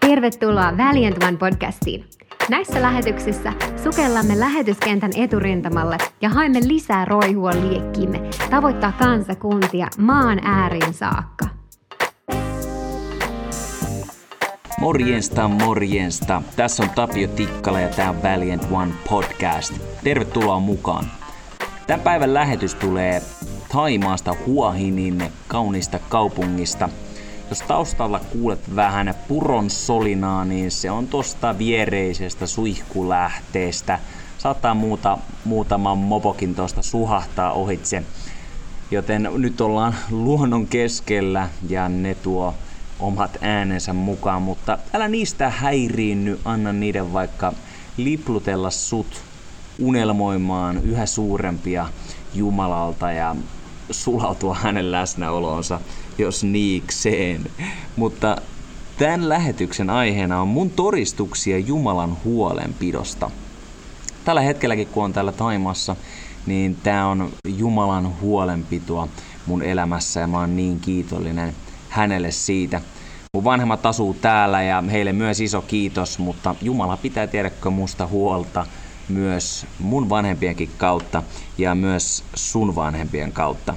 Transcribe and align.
Tervetuloa 0.00 0.72
Valiant 0.76 1.22
One 1.22 1.36
podcastiin. 1.36 2.04
Näissä 2.48 2.82
lähetyksissä 2.82 3.52
sukellamme 3.84 4.40
lähetyskentän 4.40 5.10
eturintamalle 5.16 5.98
ja 6.20 6.28
haemme 6.28 6.60
lisää 6.66 7.04
roihua 7.04 7.50
liekkiimme 7.50 8.20
tavoittaa 8.50 8.92
kansakuntia 8.92 9.88
maan 9.98 10.40
ääriin 10.44 10.94
saakka. 10.94 11.46
Morjensta, 14.80 15.48
morjensta. 15.48 16.42
Tässä 16.56 16.82
on 16.82 16.90
Tapio 16.90 17.28
Tikkala 17.28 17.80
ja 17.80 17.88
tämä 17.88 18.10
on 18.10 18.22
Valiant 18.22 18.66
One 18.72 18.92
podcast. 19.10 19.74
Tervetuloa 20.04 20.60
mukaan. 20.60 21.19
Tämän 21.90 22.04
päivän 22.04 22.34
lähetys 22.34 22.74
tulee 22.74 23.22
Taimaasta 23.72 24.36
Huahinin 24.46 25.32
kaunista 25.48 25.98
kaupungista– 26.08 26.88
jos 27.50 27.62
taustalla 27.62 28.20
kuulet 28.32 28.76
vähän 28.76 29.14
puron 29.28 29.70
solinaa, 29.70 30.44
niin 30.44 30.70
se 30.70 30.90
on 30.90 31.06
tosta 31.06 31.58
viereisestä 31.58 32.46
suihkulähteestä. 32.46 33.98
Saattaa 34.38 34.74
muuta, 34.74 35.18
muutama 35.44 35.94
mopokin 35.94 36.54
tuosta 36.54 36.82
suhahtaa 36.82 37.52
ohitse. 37.52 38.02
Joten 38.90 39.28
nyt 39.38 39.60
ollaan 39.60 39.94
luonnon 40.10 40.66
keskellä 40.66 41.48
ja 41.68 41.88
ne 41.88 42.14
tuo 42.14 42.54
omat 43.00 43.38
äänensä 43.40 43.92
mukaan, 43.92 44.42
mutta 44.42 44.78
älä 44.94 45.08
niistä 45.08 45.50
häiriinny, 45.50 46.40
anna 46.44 46.72
niiden 46.72 47.12
vaikka 47.12 47.52
liplutella 47.96 48.70
sut 48.70 49.29
unelmoimaan 49.80 50.76
yhä 50.84 51.06
suurempia 51.06 51.88
Jumalalta 52.34 53.12
ja 53.12 53.36
sulautua 53.90 54.54
hänen 54.54 54.92
läsnäolonsa 54.92 55.80
jos 56.18 56.44
niikseen. 56.44 57.50
Mutta 57.96 58.36
tämän 58.98 59.28
lähetyksen 59.28 59.90
aiheena 59.90 60.40
on 60.40 60.48
mun 60.48 60.70
todistuksia 60.70 61.58
Jumalan 61.58 62.16
huolenpidosta. 62.24 63.30
Tällä 64.24 64.40
hetkelläkin, 64.40 64.86
kun 64.86 65.04
on 65.04 65.12
täällä 65.12 65.32
Taimassa, 65.32 65.96
niin 66.46 66.76
tämä 66.82 67.06
on 67.06 67.32
Jumalan 67.48 68.20
huolenpitoa 68.20 69.08
mun 69.46 69.62
elämässä 69.62 70.20
ja 70.20 70.26
mä 70.26 70.38
oon 70.38 70.56
niin 70.56 70.80
kiitollinen 70.80 71.54
hänelle 71.88 72.30
siitä. 72.30 72.80
Mun 73.34 73.44
vanhemmat 73.44 73.86
asuu 73.86 74.14
täällä 74.14 74.62
ja 74.62 74.84
heille 74.90 75.12
myös 75.12 75.40
iso 75.40 75.62
kiitos, 75.62 76.18
mutta 76.18 76.54
Jumala 76.62 76.96
pitää 76.96 77.26
tiedäkö 77.26 77.70
musta 77.70 78.06
huolta 78.06 78.66
myös 79.10 79.66
mun 79.78 80.08
vanhempienkin 80.08 80.70
kautta 80.76 81.22
ja 81.58 81.74
myös 81.74 82.24
sun 82.34 82.74
vanhempien 82.74 83.32
kautta. 83.32 83.74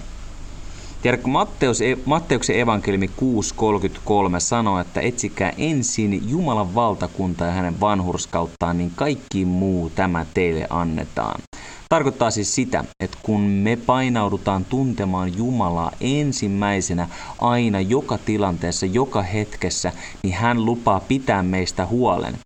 Tiedätkö, 1.02 1.28
Matteus, 1.28 1.82
e- 1.82 1.98
Matteuksen 2.06 2.60
evankeliumi 2.60 3.08
6.33 3.08 4.40
sanoo, 4.40 4.80
että 4.80 5.02
etsikää 5.02 5.54
ensin 5.58 6.30
Jumalan 6.30 6.76
valtakunta 6.76 7.46
ja 7.46 7.52
hänen 7.52 7.80
vanhurskauttaan, 7.80 8.78
niin 8.78 8.92
kaikki 8.96 9.46
muu 9.46 9.90
tämä 9.90 10.26
teille 10.34 10.68
annetaan. 10.70 11.42
Tarkoittaa 11.90 12.32
siis 12.32 12.56
sitä, 12.56 12.84
että 13.00 13.18
kun 13.24 13.42
me 13.42 13.76
painaudutaan 13.76 14.66
tuntemaan 14.66 15.38
Jumalaa 15.38 15.92
ensimmäisenä 16.02 17.08
aina 17.42 17.80
joka 17.82 18.18
tilanteessa, 18.18 18.86
joka 18.86 19.22
hetkessä, 19.22 19.92
niin 20.24 20.34
hän 20.34 20.66
lupaa 20.66 21.00
pitää 21.00 21.44
meistä 21.44 21.86
huolen. 21.86 22.38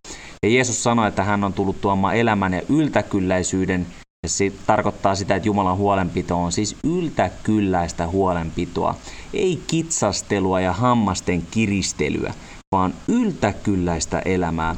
Ja 0.42 0.48
Jeesus 0.48 0.82
sanoi, 0.82 1.08
että 1.08 1.24
hän 1.24 1.44
on 1.44 1.52
tullut 1.52 1.80
tuomaan 1.80 2.16
elämän 2.16 2.54
ja 2.54 2.62
yltäkylläisyyden 2.68 3.86
se 4.26 4.52
tarkoittaa 4.66 5.14
sitä, 5.14 5.36
että 5.36 5.48
Jumalan 5.48 5.76
huolenpito 5.76 6.42
on 6.42 6.52
siis 6.52 6.76
yltäkylläistä 6.84 8.06
huolenpitoa. 8.06 8.94
Ei 9.34 9.62
kitsastelua 9.66 10.60
ja 10.60 10.72
hammasten 10.72 11.42
kiristelyä, 11.50 12.34
vaan 12.72 12.94
yltäkylläistä 13.08 14.22
elämää. 14.24 14.76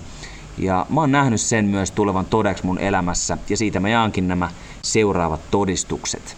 Ja 0.59 0.87
mä 0.91 1.01
oon 1.01 1.13
nähnyt 1.13 1.41
sen 1.41 1.65
myös 1.65 1.91
tulevan 1.91 2.27
todeksi 2.27 2.67
mun 2.67 2.79
elämässä, 2.79 3.39
ja 3.49 3.57
siitä 3.57 3.81
mä 3.81 3.89
jaankin 3.89 4.29
nämä 4.29 4.51
seuraavat 4.83 5.41
todistukset. 5.51 6.37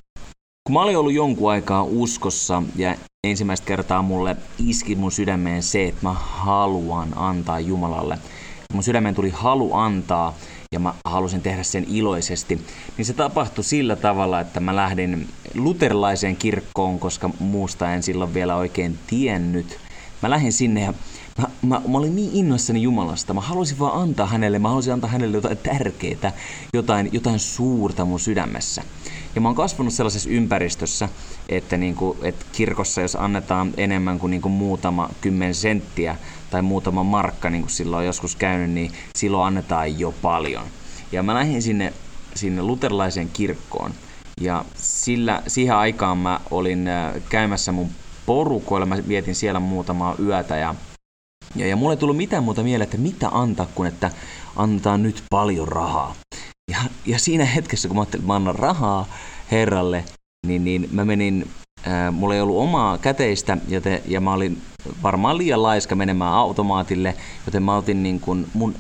Kun 0.66 0.74
mä 0.74 0.82
olin 0.82 0.98
ollut 0.98 1.12
jonkun 1.12 1.50
aikaa 1.50 1.82
uskossa, 1.82 2.62
ja 2.76 2.94
ensimmäistä 3.24 3.66
kertaa 3.66 4.02
mulle 4.02 4.36
iski 4.58 4.94
mun 4.94 5.12
sydämeen 5.12 5.62
se, 5.62 5.84
että 5.84 6.02
mä 6.02 6.12
haluan 6.12 7.08
antaa 7.16 7.60
Jumalalle. 7.60 8.18
Mun 8.72 8.82
sydämeen 8.82 9.14
tuli 9.14 9.30
halu 9.30 9.74
antaa, 9.74 10.34
ja 10.72 10.78
mä 10.78 10.94
halusin 11.04 11.42
tehdä 11.42 11.62
sen 11.62 11.86
iloisesti, 11.88 12.60
niin 12.96 13.06
se 13.06 13.12
tapahtui 13.12 13.64
sillä 13.64 13.96
tavalla, 13.96 14.40
että 14.40 14.60
mä 14.60 14.76
lähdin 14.76 15.28
luterilaiseen 15.54 16.36
kirkkoon, 16.36 16.98
koska 16.98 17.30
muusta 17.38 17.94
en 17.94 18.02
silloin 18.02 18.34
vielä 18.34 18.56
oikein 18.56 18.98
tiennyt. 19.06 19.78
Mä 20.22 20.30
lähdin 20.30 20.52
sinne 20.52 20.80
ja 20.80 20.94
mä, 21.38 21.46
mä, 21.62 21.82
mä 21.88 21.98
olin 21.98 22.16
niin 22.16 22.30
innoissani 22.32 22.82
Jumalasta. 22.82 23.34
Mä 23.34 23.40
halusin 23.40 23.78
vaan 23.78 24.02
antaa 24.02 24.26
hänelle, 24.26 24.58
mä 24.58 24.68
halusin 24.68 24.92
antaa 24.92 25.10
hänelle 25.10 25.36
jotain 25.36 25.58
tärkeää, 25.58 26.32
jotain, 26.74 27.08
jotain 27.12 27.38
suurta 27.38 28.04
mun 28.04 28.20
sydämessä. 28.20 28.82
Ja 29.34 29.40
mä 29.40 29.48
oon 29.48 29.56
kasvanut 29.56 29.92
sellaisessa 29.92 30.30
ympäristössä, 30.30 31.08
että, 31.48 31.76
niin 31.76 31.94
kuin, 31.94 32.18
että 32.22 32.46
kirkossa 32.52 33.00
jos 33.00 33.16
annetaan 33.16 33.74
enemmän 33.76 34.18
kuin, 34.18 34.30
niin 34.30 34.42
kuin 34.42 34.52
muutama 34.52 35.10
kymmen 35.20 35.54
senttiä 35.54 36.16
tai 36.52 36.62
muutama 36.62 37.02
markka, 37.04 37.50
niin 37.50 37.62
kuin 37.62 37.70
silloin 37.70 37.98
on 38.00 38.06
joskus 38.06 38.36
käynyt, 38.36 38.70
niin 38.70 38.92
silloin 39.16 39.46
annetaan 39.46 39.98
jo 39.98 40.14
paljon. 40.22 40.64
Ja 41.12 41.22
mä 41.22 41.34
lähdin 41.34 41.62
sinne, 41.62 41.92
sinne 42.34 42.62
luterilaiseen 42.62 43.30
kirkkoon. 43.32 43.94
Ja 44.40 44.64
sillä, 44.74 45.42
siihen 45.46 45.76
aikaan 45.76 46.18
mä 46.18 46.40
olin 46.50 46.88
äh, 46.88 47.14
käymässä 47.28 47.72
mun 47.72 47.88
porukoilla, 48.26 48.86
mä 48.86 48.98
vietin 49.08 49.34
siellä 49.34 49.60
muutamaa 49.60 50.14
yötä 50.18 50.56
ja, 50.56 50.74
ja, 51.56 51.66
ja 51.66 51.76
mulle 51.76 51.92
ei 51.92 51.96
tullut 51.96 52.16
mitään 52.16 52.44
muuta 52.44 52.62
mieleen, 52.62 52.84
että 52.84 52.98
mitä 52.98 53.28
antaa 53.28 53.66
kuin 53.74 53.88
että 53.88 54.10
antaa 54.56 54.98
nyt 54.98 55.22
paljon 55.30 55.68
rahaa. 55.68 56.14
Ja, 56.70 56.78
ja 57.06 57.18
siinä 57.18 57.44
hetkessä, 57.44 57.88
kun 57.88 57.96
mä 57.96 58.00
ajattelin, 58.00 58.22
että 58.22 58.32
mä 58.32 58.36
annan 58.36 58.54
rahaa 58.54 59.06
Herralle, 59.50 60.04
niin, 60.46 60.64
niin 60.64 60.88
mä 60.92 61.04
menin, 61.04 61.50
mulla 62.12 62.34
ei 62.34 62.40
ollut 62.40 62.58
omaa 62.58 62.98
käteistä, 62.98 63.56
joten, 63.68 64.00
ja 64.06 64.20
mä 64.20 64.32
olin 64.32 64.62
varmaan 65.02 65.38
liian 65.38 65.62
laiska 65.62 65.94
menemään 65.94 66.32
automaatille, 66.32 67.14
joten 67.46 67.62
mä 67.62 67.76
otin 67.76 68.02
niin 68.02 68.20
kun 68.20 68.46
mun 68.52 68.74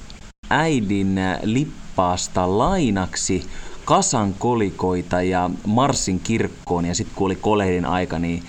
äidin 0.50 1.20
lippaasta 1.42 2.58
lainaksi 2.58 3.50
kasan 3.84 4.34
kolikoita 4.34 5.22
ja 5.22 5.50
marssin 5.66 6.20
kirkkoon, 6.20 6.84
ja 6.84 6.94
sitten 6.94 7.14
kun 7.16 7.26
oli 7.26 7.36
kolehdin 7.36 7.84
aika, 7.86 8.18
niin 8.18 8.42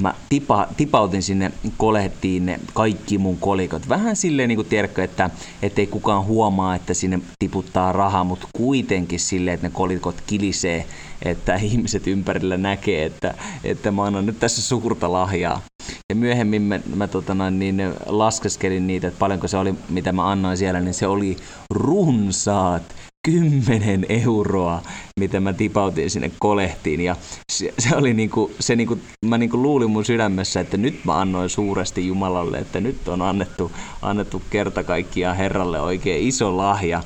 mä 0.00 0.14
tipa, 0.28 0.68
tipautin 0.76 1.22
sinne 1.22 1.52
kolehtiin 1.76 2.46
ne 2.46 2.60
kaikki 2.74 3.18
mun 3.18 3.38
kolikot. 3.38 3.88
Vähän 3.88 4.16
silleen 4.16 4.48
niin 4.48 4.56
kuin 4.56 4.68
tiedätkö, 4.68 5.04
että 5.04 5.30
ei 5.62 5.86
kukaan 5.86 6.24
huomaa, 6.24 6.74
että 6.74 6.94
sinne 6.94 7.20
tiputtaa 7.38 7.92
rahaa, 7.92 8.24
mutta 8.24 8.48
kuitenkin 8.56 9.20
silleen, 9.20 9.54
että 9.54 9.66
ne 9.66 9.72
kolikot 9.74 10.16
kilisee, 10.26 10.86
että 11.22 11.54
ihmiset 11.70 12.06
ympärillä 12.06 12.56
näkee, 12.56 13.04
että, 13.04 13.34
että 13.64 13.90
mä 13.90 14.04
annan 14.04 14.26
nyt 14.26 14.40
tässä 14.40 14.62
suurta 14.62 15.12
lahjaa. 15.12 15.60
Ja 16.08 16.14
myöhemmin 16.14 16.62
mä, 16.62 16.80
mä 16.94 17.06
tota 17.06 17.34
noin, 17.34 17.58
niin 17.58 17.82
laskeskelin 18.06 18.86
niitä, 18.86 19.08
että 19.08 19.18
paljonko 19.18 19.48
se 19.48 19.56
oli, 19.56 19.74
mitä 19.88 20.12
mä 20.12 20.30
annoin 20.30 20.56
siellä, 20.56 20.80
niin 20.80 20.94
se 20.94 21.06
oli 21.06 21.36
runsaat 21.70 22.82
10 23.26 24.06
euroa, 24.08 24.82
mitä 25.20 25.40
mä 25.40 25.52
tipautin 25.52 26.10
sinne 26.10 26.30
kolehtiin. 26.38 27.00
Ja 27.00 27.16
se, 27.52 27.74
se 27.78 27.96
oli 27.96 28.14
niinku, 28.14 28.50
se 28.60 28.76
niinku, 28.76 28.98
mä 29.26 29.38
niinku 29.38 29.62
luulin 29.62 29.90
mun 29.90 30.04
sydämessä, 30.04 30.60
että 30.60 30.76
nyt 30.76 31.04
mä 31.04 31.20
annoin 31.20 31.50
suuresti 31.50 32.06
Jumalalle, 32.06 32.58
että 32.58 32.80
nyt 32.80 33.08
on 33.08 33.22
annettu, 33.22 33.72
annettu 34.02 34.42
kerta 34.50 34.84
kaikkiaan 34.84 35.36
Herralle 35.36 35.80
oikein 35.80 36.28
iso 36.28 36.56
lahja. 36.56 37.02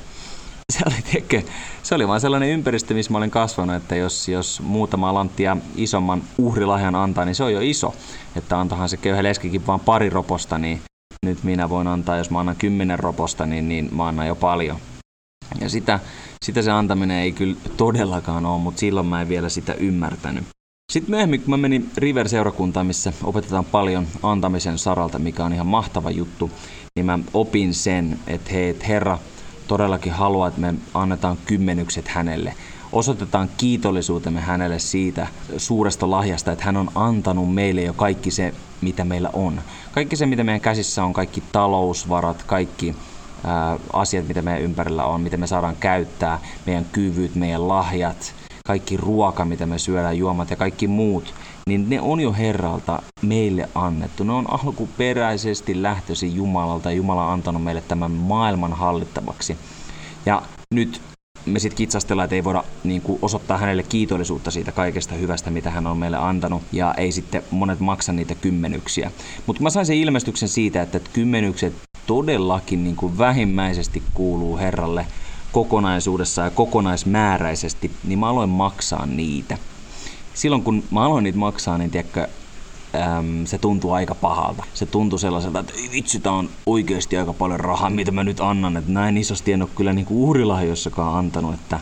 Se 0.73 0.79
oli, 0.85 0.95
tiedätkö, 1.11 1.41
se 1.83 1.95
oli 1.95 2.07
vaan 2.07 2.21
sellainen 2.21 2.49
ympäristö, 2.49 2.93
missä 2.93 3.11
mä 3.11 3.17
olin 3.17 3.31
kasvanut, 3.31 3.75
että 3.75 3.95
jos, 3.95 4.29
jos 4.29 4.61
muutama 4.61 5.13
lanttia 5.13 5.57
isomman 5.75 6.23
uhrilahjan 6.37 6.95
antaa, 6.95 7.25
niin 7.25 7.35
se 7.35 7.43
on 7.43 7.53
jo 7.53 7.59
iso. 7.61 7.93
Että 8.35 8.59
antahan 8.59 8.89
se 8.89 8.97
köyhä 8.97 9.23
leskikin 9.23 9.67
vaan 9.67 9.79
pari 9.79 10.09
roposta, 10.09 10.57
niin 10.57 10.81
nyt 11.25 11.43
minä 11.43 11.69
voin 11.69 11.87
antaa, 11.87 12.17
jos 12.17 12.29
mä 12.29 12.39
annan 12.39 12.55
kymmenen 12.55 12.99
roposta, 12.99 13.45
niin, 13.45 13.69
niin 13.69 13.89
mä 13.95 14.07
annan 14.07 14.27
jo 14.27 14.35
paljon. 14.35 14.77
Ja 15.59 15.69
sitä, 15.69 15.99
sitä 16.45 16.61
se 16.61 16.71
antaminen 16.71 17.17
ei 17.17 17.31
kyllä 17.31 17.55
todellakaan 17.77 18.45
ole, 18.45 18.61
mutta 18.61 18.79
silloin 18.79 19.07
mä 19.07 19.21
en 19.21 19.29
vielä 19.29 19.49
sitä 19.49 19.73
ymmärtänyt. 19.73 20.43
Sitten 20.91 21.11
myöhemmin, 21.11 21.41
kun 21.41 21.49
mä 21.49 21.57
menin 21.57 21.91
River-seurakuntaan, 21.97 22.87
missä 22.87 23.13
opetetaan 23.23 23.65
paljon 23.65 24.07
antamisen 24.23 24.77
saralta, 24.77 25.19
mikä 25.19 25.45
on 25.45 25.53
ihan 25.53 25.67
mahtava 25.67 26.11
juttu, 26.11 26.51
niin 26.95 27.05
mä 27.05 27.19
opin 27.33 27.73
sen, 27.73 28.19
että 28.27 28.51
hei, 28.51 28.69
että 28.69 28.85
Herra 28.85 29.19
todellakin 29.67 30.11
haluaa, 30.11 30.47
että 30.47 30.61
me 30.61 30.73
annetaan 30.93 31.37
kymmenykset 31.45 32.07
hänelle. 32.07 32.53
Osoitetaan 32.91 33.49
kiitollisuutemme 33.57 34.41
hänelle 34.41 34.79
siitä 34.79 35.27
suuresta 35.57 36.11
lahjasta, 36.11 36.51
että 36.51 36.65
hän 36.65 36.77
on 36.77 36.91
antanut 36.95 37.53
meille 37.53 37.81
jo 37.81 37.93
kaikki 37.93 38.31
se, 38.31 38.53
mitä 38.81 39.05
meillä 39.05 39.29
on. 39.33 39.61
Kaikki 39.91 40.15
se, 40.15 40.25
mitä 40.25 40.43
meidän 40.43 40.61
käsissä 40.61 41.03
on, 41.03 41.13
kaikki 41.13 41.43
talousvarat, 41.51 42.43
kaikki 42.43 42.95
asiat, 43.93 44.27
mitä 44.27 44.41
meidän 44.41 44.61
ympärillä 44.61 45.05
on, 45.05 45.21
miten 45.21 45.39
me 45.39 45.47
saadaan 45.47 45.75
käyttää, 45.79 46.39
meidän 46.65 46.85
kyvyt, 46.91 47.35
meidän 47.35 47.67
lahjat, 47.67 48.33
kaikki 48.65 48.97
ruoka, 48.97 49.45
mitä 49.45 49.65
me 49.65 49.79
syödään, 49.79 50.17
juomat 50.17 50.49
ja 50.49 50.55
kaikki 50.55 50.87
muut, 50.87 51.33
niin 51.67 51.89
ne 51.89 52.01
on 52.01 52.19
jo 52.19 52.33
Herralta 52.33 53.01
meille 53.21 53.69
annettu. 53.75 54.23
Ne 54.23 54.31
on 54.33 54.45
alkuperäisesti 54.63 55.83
lähtöisin 55.83 56.35
Jumalalta 56.35 56.91
ja 56.91 56.95
Jumala 56.95 57.25
on 57.25 57.33
antanut 57.33 57.63
meille 57.63 57.83
tämän 57.87 58.11
maailman 58.11 58.73
hallittavaksi. 58.73 59.57
Ja 60.25 60.41
nyt 60.73 61.01
me 61.45 61.59
sitten 61.59 61.77
kitsastellaan, 61.77 62.23
että 62.23 62.35
ei 62.35 62.43
voida 62.43 62.63
niin 62.83 63.01
kuin, 63.01 63.19
osoittaa 63.21 63.57
hänelle 63.57 63.83
kiitollisuutta 63.83 64.51
siitä 64.51 64.71
kaikesta 64.71 65.15
hyvästä, 65.15 65.49
mitä 65.49 65.69
hän 65.69 65.87
on 65.87 65.97
meille 65.97 66.17
antanut, 66.17 66.61
ja 66.71 66.93
ei 66.93 67.11
sitten 67.11 67.43
monet 67.51 67.79
maksa 67.79 68.11
niitä 68.11 68.35
kymmenyksiä. 68.35 69.11
Mutta 69.45 69.63
mä 69.63 69.69
sain 69.69 69.85
sen 69.85 69.97
ilmestyksen 69.97 70.49
siitä, 70.49 70.81
että 70.81 70.99
kymmenykset 71.13 71.73
todellakin 72.07 72.83
niin 72.83 72.95
kuin 72.95 73.17
vähimmäisesti 73.17 74.03
kuuluu 74.13 74.57
Herralle 74.57 75.05
kokonaisuudessa 75.51 76.41
ja 76.41 76.51
kokonaismääräisesti, 76.51 77.91
niin 78.03 78.19
mä 78.19 78.29
aloin 78.29 78.49
maksaa 78.49 79.05
niitä. 79.05 79.57
Silloin 80.33 80.63
kun 80.63 80.83
mä 80.91 81.05
aloin 81.05 81.23
niitä 81.23 81.39
maksaa, 81.39 81.77
niin 81.77 81.91
tiedätkö, 81.91 82.27
äm, 82.95 83.45
se 83.45 83.57
tuntuu 83.57 83.91
aika 83.91 84.15
pahalta. 84.15 84.63
Se 84.73 84.85
tuntuu 84.85 85.19
sellaiselta, 85.19 85.59
että 85.59 85.73
vitsi, 85.91 86.19
tää 86.19 86.31
on 86.31 86.49
oikeasti 86.65 87.17
aika 87.17 87.33
paljon 87.33 87.59
rahaa, 87.59 87.89
mitä 87.89 88.11
mä 88.11 88.23
nyt 88.23 88.39
annan. 88.39 88.77
Että 88.77 88.91
näin 88.91 89.17
isosti 89.17 89.51
en 89.51 89.61
ole 89.61 89.69
kyllä 89.75 89.93
niinku 89.93 90.29
uhrilahjossakaan 90.29 91.17
antanut. 91.17 91.53
Että 91.53 91.79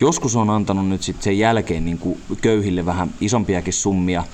joskus 0.00 0.36
on 0.36 0.50
antanut 0.50 0.88
nyt 0.88 1.02
sitten 1.02 1.24
sen 1.24 1.38
jälkeen 1.38 1.84
niinku 1.84 2.18
köyhille 2.40 2.86
vähän 2.86 3.14
isompiakin 3.20 3.72
summia 3.72 4.24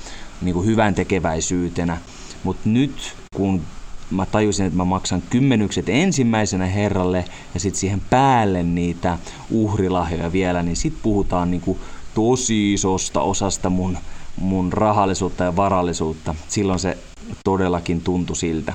niinku 0.41 0.63
hyvän 0.63 0.95
tekeväisyytenä. 0.95 1.99
Mutta 2.45 2.69
nyt 2.69 3.17
kun 3.37 3.63
mä 4.11 4.27
tajusin, 4.27 4.67
että 4.67 4.77
mä 4.77 4.85
maksan 4.85 5.23
kymmenykset 5.31 5.89
ensimmäisenä 5.89 6.67
herralle 6.67 7.25
ja 7.55 7.61
sitten 7.61 7.81
siihen 7.81 8.03
päälle 8.11 8.63
niitä 8.63 9.19
uhrilahjoja 9.51 10.33
vielä, 10.33 10.63
niin 10.63 10.77
sitten 10.77 11.03
puhutaan 11.03 11.51
niinku 11.51 11.79
tosi 12.15 12.73
isosta 12.73 13.21
osasta 13.21 13.71
mun 13.71 13.99
mun 14.41 14.73
rahallisuutta 14.73 15.45
ja 15.45 15.57
varallisuutta. 15.57 16.35
Silloin 16.49 16.79
se 16.79 16.99
todellakin 17.45 18.01
tuntui 18.01 18.37
siltä. 18.37 18.73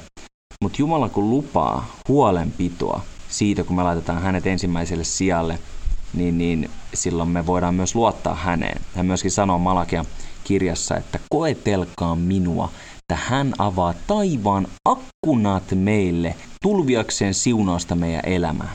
Mutta 0.62 0.76
Jumala 0.80 1.10
kun 1.10 1.30
lupaa 1.30 1.96
huolenpitoa 2.08 3.02
siitä, 3.30 3.64
kun 3.64 3.76
me 3.76 3.84
laitetaan 3.84 4.22
hänet 4.22 4.48
ensimmäiselle 4.48 5.04
sijalle, 5.04 5.60
niin, 6.14 6.38
niin 6.38 6.70
silloin 6.94 7.30
me 7.30 7.46
voidaan 7.46 7.76
myös 7.76 7.96
luottaa 7.96 8.36
häneen. 8.36 8.82
Hän 8.96 9.06
myöskin 9.06 9.32
sanoo 9.32 9.60
Malakia 9.60 10.06
kirjassa, 10.44 10.98
että 10.98 11.20
koetelkaa 11.30 12.16
minua, 12.16 12.70
että 13.12 13.24
hän 13.30 13.54
avaa 13.58 13.94
taivaan 14.08 14.68
akkunat 14.86 15.64
meille 15.76 16.36
tulviakseen 16.62 17.34
siunausta 17.34 17.96
meidän 17.96 18.26
elämään. 18.26 18.70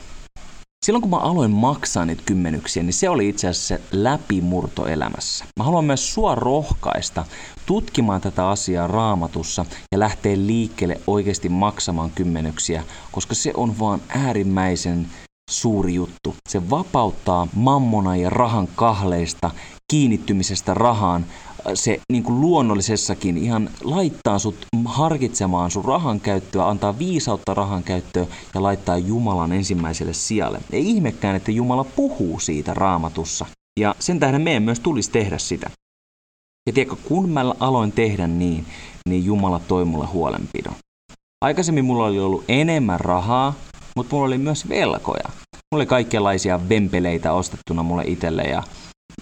Silloin 0.85 1.01
kun 1.01 1.09
mä 1.09 1.17
aloin 1.17 1.51
maksaa 1.51 2.05
niitä 2.05 2.21
kymmenyksiä, 2.25 2.83
niin 2.83 2.93
se 2.93 3.09
oli 3.09 3.29
itse 3.29 3.47
asiassa 3.47 3.85
läpimurto 3.91 4.87
elämässä. 4.87 5.45
Mä 5.59 5.63
haluan 5.63 5.85
myös 5.85 6.13
sua 6.13 6.35
rohkaista 6.35 7.25
tutkimaan 7.65 8.21
tätä 8.21 8.49
asiaa 8.49 8.87
raamatussa 8.87 9.65
ja 9.91 9.99
lähteä 9.99 10.37
liikkeelle 10.37 11.01
oikeasti 11.07 11.49
maksamaan 11.49 12.11
kymmenyksiä, 12.11 12.83
koska 13.11 13.35
se 13.35 13.51
on 13.55 13.79
vaan 13.79 14.01
äärimmäisen 14.09 15.07
suuri 15.49 15.93
juttu. 15.93 16.35
Se 16.49 16.69
vapauttaa 16.69 17.47
mammona 17.55 18.15
ja 18.15 18.29
rahan 18.29 18.67
kahleista, 18.75 19.51
kiinnittymisestä 19.91 20.73
rahaan, 20.73 21.25
se 21.73 22.01
niin 22.11 22.23
kuin 22.23 22.41
luonnollisessakin 22.41 23.37
ihan 23.37 23.69
laittaa 23.83 24.39
sut 24.39 24.55
harkitsemaan 24.85 25.71
sun 25.71 25.85
rahan 25.85 26.19
käyttöä, 26.19 26.67
antaa 26.67 26.99
viisautta 26.99 27.53
rahan 27.53 27.83
käyttöön 27.83 28.27
ja 28.53 28.63
laittaa 28.63 28.97
Jumalan 28.97 29.51
ensimmäiselle 29.51 30.13
sijalle. 30.13 30.61
Ei 30.71 30.89
ihmekään, 30.89 31.35
että 31.35 31.51
Jumala 31.51 31.83
puhuu 31.83 32.39
siitä 32.39 32.73
raamatussa. 32.73 33.45
Ja 33.79 33.95
sen 33.99 34.19
tähden 34.19 34.41
meidän 34.41 34.63
myös 34.63 34.79
tulisi 34.79 35.11
tehdä 35.11 35.37
sitä. 35.37 35.69
Ja 36.67 36.73
tiedätkö, 36.73 36.95
kun 37.07 37.29
mä 37.29 37.53
aloin 37.59 37.91
tehdä 37.91 38.27
niin, 38.27 38.65
niin 39.09 39.25
Jumala 39.25 39.59
toi 39.59 39.85
mulle 39.85 40.05
huolenpidon. 40.05 40.75
Aikaisemmin 41.41 41.85
mulla 41.85 42.05
oli 42.05 42.19
ollut 42.19 42.43
enemmän 42.47 42.99
rahaa, 42.99 43.53
mutta 43.95 44.15
mulla 44.15 44.27
oli 44.27 44.37
myös 44.37 44.69
velkoja. 44.69 45.29
Mulla 45.71 45.81
oli 45.81 45.85
kaikenlaisia 45.85 46.69
vempeleitä 46.69 47.33
ostettuna 47.33 47.83
mulle 47.83 48.03
itselle 48.07 48.43
ja 48.43 48.63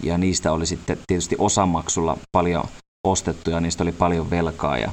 ja 0.02 0.18
niistä 0.18 0.52
oli 0.52 0.66
sitten 0.66 0.98
tietysti 1.06 1.36
osamaksulla 1.38 2.18
paljon 2.32 2.64
ostettu 3.06 3.50
ja 3.50 3.60
niistä 3.60 3.82
oli 3.82 3.92
paljon 3.92 4.30
velkaa 4.30 4.78
ja, 4.78 4.90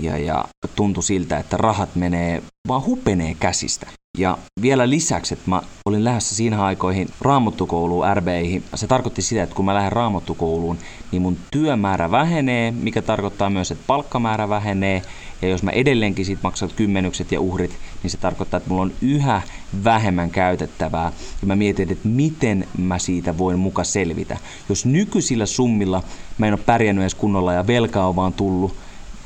ja, 0.00 0.18
ja 0.18 0.44
tuntui 0.76 1.02
siltä, 1.02 1.38
että 1.38 1.56
rahat 1.56 1.96
menee, 1.96 2.42
vaan 2.68 2.84
hupenee 2.84 3.36
käsistä. 3.40 3.86
Ja 4.18 4.38
vielä 4.62 4.90
lisäksi, 4.90 5.34
että 5.34 5.50
mä 5.50 5.62
olin 5.84 6.04
lähdössä 6.04 6.34
siinä 6.34 6.64
aikoihin 6.64 7.08
raamottukouluun 7.20 8.06
RBihin. 8.14 8.64
Se 8.74 8.86
tarkoitti 8.86 9.22
sitä, 9.22 9.42
että 9.42 9.54
kun 9.54 9.64
mä 9.64 9.74
lähden 9.74 9.92
raamottukouluun, 9.92 10.78
niin 11.12 11.22
mun 11.22 11.36
työmäärä 11.50 12.10
vähenee, 12.10 12.70
mikä 12.70 13.02
tarkoittaa 13.02 13.50
myös, 13.50 13.70
että 13.70 13.84
palkkamäärä 13.86 14.48
vähenee. 14.48 15.02
Ja 15.42 15.48
jos 15.48 15.62
mä 15.62 15.70
edelleenkin 15.70 16.24
siitä 16.24 16.42
maksat 16.42 16.72
kymmenykset 16.72 17.32
ja 17.32 17.40
uhrit, 17.40 17.78
niin 18.02 18.10
se 18.10 18.16
tarkoittaa, 18.16 18.58
että 18.58 18.70
mulla 18.70 18.82
on 18.82 18.92
yhä 19.02 19.42
vähemmän 19.84 20.30
käytettävää. 20.30 21.12
Ja 21.40 21.46
mä 21.46 21.56
mietin, 21.56 21.92
että 21.92 22.08
miten 22.08 22.68
mä 22.78 22.98
siitä 22.98 23.38
voin 23.38 23.58
muka 23.58 23.84
selvitä. 23.84 24.36
Jos 24.68 24.86
nykyisillä 24.86 25.46
summilla 25.46 26.02
mä 26.38 26.46
en 26.46 26.52
ole 26.52 26.60
pärjännyt 26.66 27.02
edes 27.02 27.14
kunnolla 27.14 27.52
ja 27.52 27.66
velkaa 27.66 28.08
on 28.08 28.16
vaan 28.16 28.32
tullut, 28.32 28.76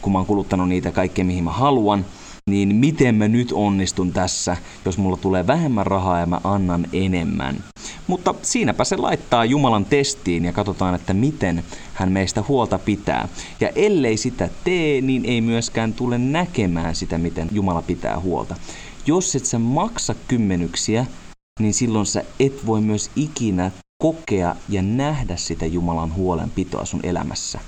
kun 0.02 0.12
mä 0.12 0.18
oon 0.18 0.26
kuluttanut 0.26 0.68
niitä 0.68 0.92
kaikkea 0.92 1.24
mihin 1.24 1.44
mä 1.44 1.52
haluan, 1.52 2.04
niin 2.50 2.74
miten 2.74 3.14
mä 3.14 3.28
nyt 3.28 3.52
onnistun 3.52 4.12
tässä, 4.12 4.56
jos 4.84 4.98
mulla 4.98 5.16
tulee 5.16 5.46
vähemmän 5.46 5.86
rahaa 5.86 6.20
ja 6.20 6.26
mä 6.26 6.40
annan 6.44 6.86
enemmän. 6.92 7.56
Mutta 8.06 8.34
siinäpä 8.42 8.84
se 8.84 8.96
laittaa 8.96 9.44
Jumalan 9.44 9.84
testiin 9.84 10.44
ja 10.44 10.52
katsotaan, 10.52 10.94
että 10.94 11.14
miten 11.14 11.64
hän 11.94 12.12
meistä 12.12 12.44
huolta 12.48 12.78
pitää. 12.78 13.28
Ja 13.60 13.68
ellei 13.76 14.16
sitä 14.16 14.48
tee, 14.64 15.00
niin 15.00 15.24
ei 15.24 15.40
myöskään 15.40 15.94
tule 15.94 16.18
näkemään 16.18 16.94
sitä, 16.94 17.18
miten 17.18 17.48
Jumala 17.52 17.82
pitää 17.82 18.20
huolta. 18.20 18.56
Jos 19.06 19.36
et 19.36 19.44
sä 19.44 19.58
maksa 19.58 20.14
kymmenyksiä, 20.28 21.06
niin 21.60 21.74
silloin 21.74 22.06
sä 22.06 22.24
et 22.40 22.66
voi 22.66 22.80
myös 22.80 23.10
ikinä 23.16 23.70
kokea 24.02 24.56
ja 24.68 24.82
nähdä 24.82 25.36
sitä 25.36 25.66
Jumalan 25.66 26.14
huolenpitoa 26.14 26.84
sun 26.84 27.00
elämässä. 27.02 27.60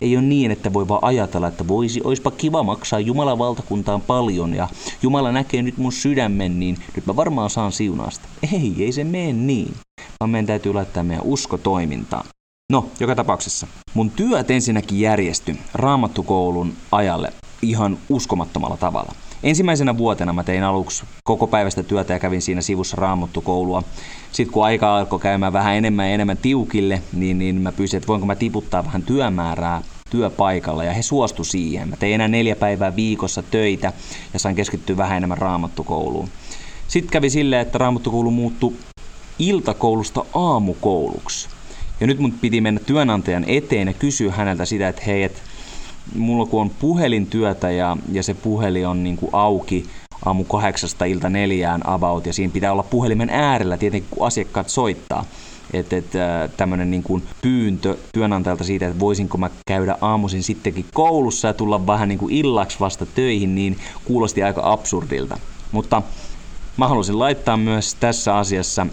Ei 0.00 0.16
ole 0.16 0.24
niin, 0.24 0.50
että 0.50 0.72
voi 0.72 0.88
vaan 0.88 1.04
ajatella, 1.04 1.48
että 1.48 1.68
voisi, 1.68 2.00
oispa 2.04 2.30
kiva 2.30 2.62
maksaa 2.62 3.00
Jumalan 3.00 3.38
valtakuntaan 3.38 4.00
paljon 4.00 4.54
ja 4.54 4.68
Jumala 5.02 5.32
näkee 5.32 5.62
nyt 5.62 5.76
mun 5.76 5.92
sydämen, 5.92 6.60
niin 6.60 6.78
nyt 6.96 7.06
mä 7.06 7.16
varmaan 7.16 7.50
saan 7.50 7.72
siunasta. 7.72 8.28
Ei, 8.52 8.74
ei 8.78 8.92
se 8.92 9.04
mene 9.04 9.32
niin. 9.32 9.74
Vaan 10.20 10.30
meidän 10.30 10.46
täytyy 10.46 10.72
laittaa 10.72 11.02
meidän 11.02 11.24
usko 11.24 11.58
toimintaan. 11.58 12.26
No, 12.72 12.86
joka 13.00 13.14
tapauksessa. 13.14 13.66
Mun 13.94 14.10
työt 14.10 14.50
ensinnäkin 14.50 15.00
järjesty 15.00 15.56
raamattukoulun 15.74 16.72
ajalle 16.92 17.32
ihan 17.62 17.98
uskomattomalla 18.08 18.76
tavalla. 18.76 19.12
Ensimmäisenä 19.42 19.98
vuotena 19.98 20.32
mä 20.32 20.44
tein 20.44 20.64
aluksi 20.64 21.04
koko 21.24 21.46
päivästä 21.46 21.82
työtä 21.82 22.12
ja 22.12 22.18
kävin 22.18 22.42
siinä 22.42 22.60
sivussa 22.60 22.96
raamuttukoulua. 22.96 23.82
Sitten 24.32 24.52
kun 24.52 24.64
aika 24.64 24.98
alkoi 24.98 25.18
käymään 25.18 25.52
vähän 25.52 25.74
enemmän 25.74 26.06
ja 26.06 26.14
enemmän 26.14 26.36
tiukille, 26.36 27.02
niin, 27.12 27.38
niin 27.38 27.60
mä 27.60 27.72
pyysin, 27.72 27.96
että 27.96 28.06
voinko 28.06 28.26
mä 28.26 28.34
tiputtaa 28.34 28.84
vähän 28.84 29.02
työmäärää 29.02 29.82
työpaikalla 30.10 30.84
ja 30.84 30.92
he 30.92 31.02
suostu 31.02 31.44
siihen. 31.44 31.88
Mä 31.88 31.96
tein 31.96 32.14
enää 32.14 32.28
neljä 32.28 32.56
päivää 32.56 32.96
viikossa 32.96 33.42
töitä 33.42 33.92
ja 34.32 34.38
sain 34.38 34.56
keskittyä 34.56 34.96
vähän 34.96 35.16
enemmän 35.16 35.38
raamattukouluun. 35.38 36.28
Sitten 36.88 37.10
kävi 37.10 37.30
silleen, 37.30 37.62
että 37.62 37.78
raamattukoulu 37.78 38.30
muuttui 38.30 38.72
iltakoulusta 39.38 40.24
aamukouluksi. 40.34 41.48
Ja 42.00 42.06
nyt 42.06 42.18
mun 42.18 42.32
piti 42.32 42.60
mennä 42.60 42.80
työnantajan 42.86 43.44
eteen 43.46 43.88
ja 43.88 43.94
kysyä 43.94 44.32
häneltä 44.32 44.64
sitä, 44.64 44.88
että 44.88 45.02
hei, 45.06 45.22
että 45.22 45.40
mulla 46.16 46.46
kun 46.46 46.60
on 46.60 46.70
puhelintyötä 46.70 47.70
ja, 47.70 47.96
ja 48.12 48.22
se 48.22 48.34
puhelin 48.34 48.88
on 48.88 49.04
niin 49.04 49.16
kuin 49.16 49.30
auki 49.32 49.86
aamu 50.24 50.44
kahdeksasta 50.44 51.04
ilta 51.04 51.28
neljään 51.28 51.80
about 51.84 52.26
ja 52.26 52.32
siinä 52.32 52.52
pitää 52.52 52.72
olla 52.72 52.82
puhelimen 52.82 53.30
äärellä 53.30 53.76
tietenkin 53.76 54.10
kun 54.10 54.26
asiakkaat 54.26 54.68
soittaa. 54.68 55.24
Että 55.72 55.96
et, 55.96 56.06
tämmöinen 56.56 56.90
niin 56.90 57.02
kuin 57.02 57.22
pyyntö 57.42 57.96
työnantajalta 58.12 58.64
siitä, 58.64 58.86
että 58.86 59.00
voisinko 59.00 59.38
mä 59.38 59.50
käydä 59.68 59.96
aamuisin 60.00 60.42
sittenkin 60.42 60.84
koulussa 60.94 61.48
ja 61.48 61.54
tulla 61.54 61.86
vähän 61.86 62.08
niin 62.08 62.18
kuin 62.18 62.34
illaksi 62.34 62.80
vasta 62.80 63.06
töihin, 63.06 63.54
niin 63.54 63.76
kuulosti 64.04 64.42
aika 64.42 64.60
absurdilta. 64.64 65.38
Mutta 65.72 66.02
mä 66.76 66.88
halusin 66.88 67.18
laittaa 67.18 67.56
myös 67.56 67.94
tässä 67.94 68.36
asiassa 68.36 68.86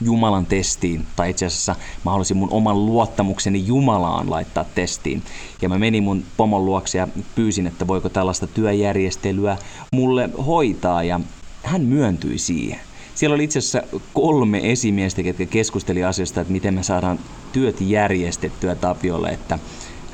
Jumalan 0.00 0.46
testiin, 0.46 1.06
tai 1.16 1.30
itse 1.30 1.46
asiassa 1.46 1.76
mä 2.04 2.10
halusin 2.10 2.36
mun 2.36 2.52
oman 2.52 2.86
luottamukseni 2.86 3.66
Jumalaan 3.66 4.30
laittaa 4.30 4.64
testiin. 4.64 5.22
Ja 5.62 5.68
mä 5.68 5.78
menin 5.78 6.02
mun 6.02 6.24
pomon 6.36 6.66
luokse 6.66 6.98
ja 6.98 7.08
pyysin, 7.34 7.66
että 7.66 7.86
voiko 7.86 8.08
tällaista 8.08 8.46
työjärjestelyä 8.46 9.56
mulle 9.92 10.30
hoitaa, 10.46 11.04
ja 11.04 11.20
hän 11.62 11.82
myöntyi 11.82 12.38
siihen. 12.38 12.80
Siellä 13.14 13.34
oli 13.34 13.44
itse 13.44 13.58
asiassa 13.58 13.82
kolme 14.12 14.60
esimiestä, 14.72 15.22
ketkä 15.22 15.46
keskusteli 15.46 16.04
asiasta, 16.04 16.40
että 16.40 16.52
miten 16.52 16.74
me 16.74 16.82
saadaan 16.82 17.18
työt 17.52 17.80
järjestettyä 17.80 18.74
Tapiolle, 18.74 19.28
että 19.28 19.58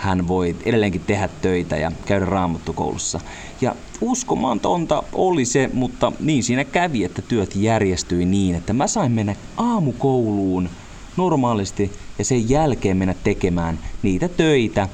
hän 0.03 0.29
voi 0.29 0.57
edelleenkin 0.65 1.01
tehdä 1.07 1.29
töitä 1.43 1.77
ja 1.77 1.93
käydä 2.07 2.25
raamuttukoulussa. 2.25 3.21
Ja 3.61 3.75
uskomatonta 4.01 5.03
oli 5.13 5.45
se, 5.45 5.71
mutta 5.73 6.13
niin 6.21 6.43
siinä 6.43 6.65
kävi, 6.65 7.05
että 7.05 7.23
työt 7.23 7.57
järjestyi 7.57 8.25
niin, 8.25 8.55
että 8.55 8.73
mä 8.73 8.87
sain 8.87 9.13
mennä 9.13 9.37
aamukouluun 9.57 10.69
normaalisti 11.17 11.93
ja 12.19 12.25
sen 12.25 12.51
jälkeen 12.51 12.97
mennä 12.97 13.15
tekemään 13.25 13.79
niitä 14.03 14.29
töitä, 14.29 14.89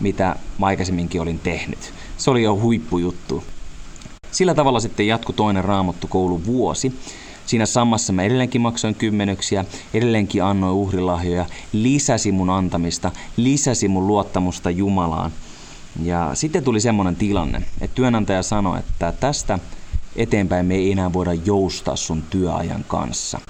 mitä 0.00 0.36
mä 0.58 0.66
aikaisemminkin 0.66 1.20
olin 1.20 1.38
tehnyt. 1.38 1.92
Se 2.16 2.30
oli 2.30 2.42
jo 2.42 2.60
huippujuttu. 2.60 3.44
Sillä 4.30 4.54
tavalla 4.54 4.80
sitten 4.80 5.06
jatkui 5.06 5.34
toinen 5.34 5.64
raamattukoulu 5.64 6.46
vuosi. 6.46 6.92
Siinä 7.46 7.66
samassa 7.66 8.12
mä 8.12 8.22
edelleenkin 8.22 8.60
maksoin 8.60 8.94
kymmenyksiä, 8.94 9.64
edelleenkin 9.94 10.44
annoin 10.44 10.74
uhrilahjoja, 10.74 11.46
lisäsi 11.72 12.32
mun 12.32 12.50
antamista, 12.50 13.10
lisäsi 13.36 13.88
mun 13.88 14.06
luottamusta 14.06 14.70
Jumalaan. 14.70 15.32
Ja 16.02 16.30
sitten 16.34 16.64
tuli 16.64 16.80
semmoinen 16.80 17.16
tilanne, 17.16 17.62
että 17.80 17.94
työnantaja 17.94 18.42
sanoi, 18.42 18.78
että 18.78 19.12
tästä 19.12 19.58
eteenpäin 20.16 20.66
me 20.66 20.74
ei 20.74 20.92
enää 20.92 21.12
voida 21.12 21.32
joustaa 21.34 21.96
sun 21.96 22.22
työajan 22.30 22.84
kanssa. 22.88 23.40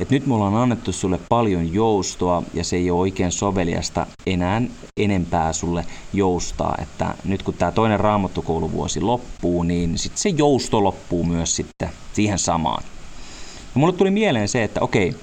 Et 0.00 0.10
nyt 0.10 0.26
mulla 0.26 0.46
on 0.46 0.54
annettu 0.54 0.92
sulle 0.92 1.18
paljon 1.28 1.74
joustoa 1.74 2.42
ja 2.54 2.64
se 2.64 2.76
ei 2.76 2.90
ole 2.90 3.00
oikein 3.00 3.32
soveliasta 3.32 4.06
enää 4.26 4.62
enempää 4.96 5.52
sulle 5.52 5.86
joustaa. 6.12 6.74
Että 6.82 7.14
nyt 7.24 7.42
kun 7.42 7.54
tämä 7.54 7.72
toinen 7.72 8.00
raamattukouluvuosi 8.00 9.00
loppuu, 9.00 9.62
niin 9.62 9.98
sitten 9.98 10.22
se 10.22 10.28
jousto 10.28 10.84
loppuu 10.84 11.24
myös 11.24 11.56
sitten 11.56 11.88
siihen 12.12 12.38
samaan. 12.38 12.84
Ja 13.74 13.80
mulle 13.80 13.92
tuli 13.92 14.10
mieleen 14.10 14.48
se, 14.48 14.64
että 14.64 14.80
okei, 14.80 15.14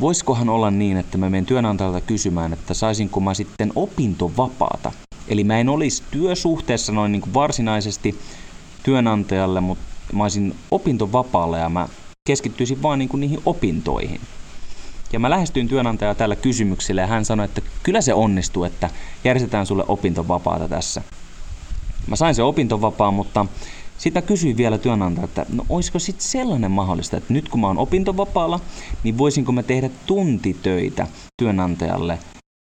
voisikohan 0.00 0.48
olla 0.48 0.70
niin, 0.70 0.96
että 0.96 1.18
mä 1.18 1.30
menen 1.30 1.46
työnantajalta 1.46 2.00
kysymään, 2.00 2.52
että 2.52 2.74
saisinko 2.74 3.20
mä 3.20 3.34
sitten 3.34 3.72
opintovapaata. 3.74 4.92
Eli 5.28 5.44
mä 5.44 5.58
en 5.58 5.68
olisi 5.68 6.02
työsuhteessa 6.10 6.92
noin 6.92 7.12
niin 7.12 7.22
kuin 7.22 7.34
varsinaisesti 7.34 8.18
työnantajalle, 8.82 9.60
mutta 9.60 9.84
mä 10.12 10.22
olisin 10.22 10.54
opintovapaalla 10.70 11.58
ja 11.58 11.68
mä 11.68 11.88
keskittyisin 12.28 12.82
vain 12.82 12.98
niin 12.98 13.08
kuin 13.08 13.20
niihin 13.20 13.42
opintoihin. 13.46 14.20
Ja 15.12 15.18
mä 15.18 15.30
lähestyin 15.30 15.68
työnantajaa 15.68 16.14
tällä 16.14 16.36
kysymyksellä 16.36 17.00
ja 17.00 17.06
hän 17.06 17.24
sanoi, 17.24 17.44
että 17.44 17.62
kyllä 17.82 18.00
se 18.00 18.14
onnistuu, 18.14 18.64
että 18.64 18.90
järjestetään 19.24 19.66
sulle 19.66 19.84
opintovapaata 19.88 20.68
tässä. 20.68 21.02
Mä 22.06 22.16
sain 22.16 22.34
se 22.34 22.42
opintovapaa, 22.42 23.10
mutta 23.10 23.46
sitä 23.98 24.22
kysyin 24.22 24.56
vielä 24.56 24.78
työnantaja, 24.78 25.24
että 25.24 25.46
no 25.52 25.66
olisiko 25.68 25.98
sitten 25.98 26.26
sellainen 26.26 26.70
mahdollista, 26.70 27.16
että 27.16 27.32
nyt 27.32 27.48
kun 27.48 27.60
mä 27.60 27.66
oon 27.66 27.78
opintovapaalla, 27.78 28.60
niin 29.04 29.18
voisinko 29.18 29.52
mä 29.52 29.62
tehdä 29.62 29.90
tuntitöitä 30.06 31.06
työnantajalle, 31.42 32.18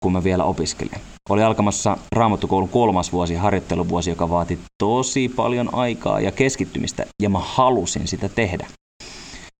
kun 0.03 0.11
mä 0.11 0.23
vielä 0.23 0.43
opiskelen. 0.43 1.01
Oli 1.29 1.43
alkamassa 1.43 1.97
raamattukoulun 2.15 2.69
kolmas 2.69 3.11
vuosi, 3.11 3.35
harjoitteluvuosi, 3.35 4.09
joka 4.09 4.29
vaati 4.29 4.59
tosi 4.77 5.29
paljon 5.29 5.75
aikaa 5.75 6.19
ja 6.19 6.31
keskittymistä, 6.31 7.05
ja 7.21 7.29
mä 7.29 7.39
halusin 7.39 8.07
sitä 8.07 8.29
tehdä. 8.29 8.67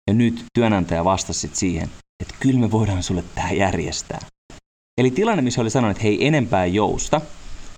Ja 0.08 0.14
nyt 0.14 0.46
työnantaja 0.54 1.06
vastasi 1.06 1.50
siihen, 1.54 1.90
että 2.20 2.36
kyllä 2.40 2.60
me 2.60 2.72
voidaan 2.72 3.04
sulle 3.04 3.24
tämä 3.36 3.52
järjestää. 3.52 4.20
Eli 4.98 5.12
tilanne, 5.12 5.42
missä 5.42 5.62
oli 5.62 5.70
sanonut, 5.70 5.98
että 5.98 6.04
hei 6.04 6.28
enempää 6.28 6.66
jousta, 6.66 7.22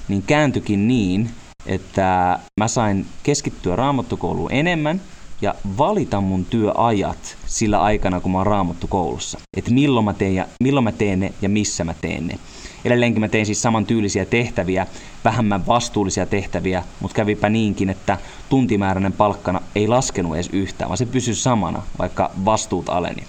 niin 0.08 0.22
kääntyikin 0.22 0.88
niin, 0.88 1.30
että 1.66 2.40
mä 2.60 2.68
sain 2.68 3.06
keskittyä 3.24 3.76
raamattukouluun 3.76 4.52
enemmän 4.52 5.02
ja 5.42 5.56
valita 5.78 6.22
mun 6.22 6.46
työajat 6.46 7.38
sillä 7.46 7.82
aikana, 7.82 8.20
kun 8.20 8.32
mä 8.32 8.38
oon 8.38 8.48
raamattu 8.48 8.88
koulussa. 8.88 9.40
Että 9.58 9.72
milloin 9.72 10.06
mä 10.06 10.14
teen, 10.14 10.36
ja, 10.36 10.48
milloin 10.60 10.84
mä 10.84 10.92
teen 10.92 11.20
ne 11.20 11.34
ja 11.42 11.50
missä 11.50 11.84
mä 11.84 11.94
teen 12.02 12.28
ne. 12.28 12.40
Edelleenkin 12.86 13.22
mä 13.22 13.28
tein 13.28 13.46
siis 13.46 13.62
samantyylisiä 13.62 14.26
tehtäviä, 14.26 14.88
vähemmän 15.24 15.68
vastuullisia 15.68 16.26
tehtäviä, 16.26 16.84
mutta 17.00 17.16
kävipä 17.16 17.50
niinkin, 17.50 17.90
että 17.90 18.18
tuntimääräinen 18.50 19.14
palkkana 19.14 19.62
ei 19.76 19.88
laskenut 19.88 20.36
edes 20.36 20.50
yhtään, 20.54 20.90
vaan 20.90 20.98
se 20.98 21.06
pysyi 21.06 21.36
samana, 21.36 21.82
vaikka 22.00 22.32
vastuut 22.46 22.90
aleni. 22.90 23.24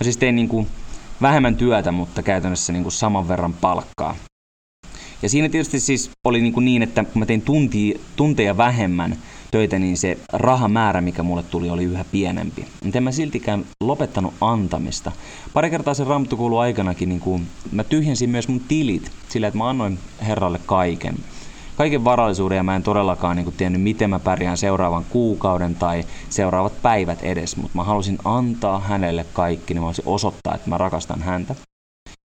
Mä 0.00 0.04
siis 0.04 0.16
tein 0.16 0.36
niin 0.36 0.48
kuin 0.48 0.66
vähemmän 1.22 1.56
työtä, 1.56 1.92
mutta 1.92 2.22
käytännössä 2.22 2.72
niin 2.72 2.82
kuin 2.82 2.92
saman 2.92 3.28
verran 3.28 3.52
palkkaa. 3.52 4.16
Ja 5.24 5.30
siinä 5.30 5.48
tietysti 5.48 5.80
siis 5.80 6.10
oli 6.24 6.40
niin, 6.40 6.52
kuin 6.52 6.64
niin 6.64 6.82
että 6.82 7.04
kun 7.04 7.18
mä 7.18 7.26
tein 7.26 7.42
tunti, 7.42 8.00
tunteja 8.16 8.56
vähemmän 8.56 9.16
töitä, 9.50 9.78
niin 9.78 9.96
se 9.96 10.18
rahamäärä, 10.32 11.00
mikä 11.00 11.22
mulle 11.22 11.42
tuli, 11.42 11.70
oli 11.70 11.84
yhä 11.84 12.04
pienempi. 12.12 12.66
Mutta 12.84 12.98
en 12.98 13.04
mä 13.04 13.12
siltikään 13.12 13.64
lopettanut 13.80 14.34
antamista. 14.40 15.12
Pari 15.54 15.70
kertaa 15.70 15.94
sen 15.94 16.06
raamattokoulun 16.06 16.60
aikanakin 16.60 17.08
niin 17.08 17.20
kuin, 17.20 17.46
mä 17.72 17.84
tyhjensin 17.84 18.30
myös 18.30 18.48
mun 18.48 18.60
tilit 18.60 19.10
sillä, 19.28 19.46
että 19.46 19.58
mä 19.58 19.68
annoin 19.68 19.98
Herralle 20.26 20.60
kaiken. 20.66 21.16
Kaiken 21.76 22.04
varallisuuden 22.04 22.56
ja 22.56 22.62
mä 22.62 22.76
en 22.76 22.82
todellakaan 22.82 23.36
niin 23.36 23.44
kuin, 23.44 23.56
tiennyt, 23.56 23.82
miten 23.82 24.10
mä 24.10 24.18
pärjään 24.18 24.56
seuraavan 24.56 25.04
kuukauden 25.10 25.74
tai 25.74 26.04
seuraavat 26.30 26.82
päivät 26.82 27.22
edes, 27.22 27.56
mutta 27.56 27.78
mä 27.78 27.84
halusin 27.84 28.18
antaa 28.24 28.80
hänelle 28.80 29.26
kaikki, 29.32 29.74
niin 29.74 29.82
mä 29.82 29.86
halusin 29.86 30.04
osoittaa, 30.06 30.54
että 30.54 30.70
mä 30.70 30.78
rakastan 30.78 31.22
häntä. 31.22 31.54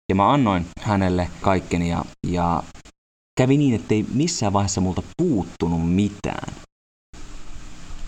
Ja 0.08 0.16
mä 0.16 0.32
annoin 0.32 0.66
hänelle 0.80 1.28
kaikkeni 1.40 1.90
ja, 1.90 2.04
ja 2.26 2.62
kävi 3.42 3.56
niin, 3.56 3.74
ettei 3.74 4.06
missään 4.14 4.52
vaiheessa 4.52 4.80
multa 4.80 5.02
puuttunut 5.16 5.94
mitään. 5.94 6.52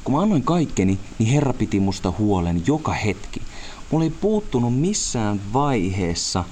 Kun 0.04 0.14
mä 0.14 0.20
annoin 0.20 0.42
kaikkeni, 0.42 0.98
niin 1.18 1.30
Herra 1.30 1.52
piti 1.52 1.80
musta 1.80 2.12
huolen 2.18 2.62
joka 2.66 2.92
hetki. 2.92 3.42
Mulla 3.90 4.04
ei 4.04 4.10
puuttunut 4.10 4.80
missään 4.80 5.40
vaiheessa 5.52 6.44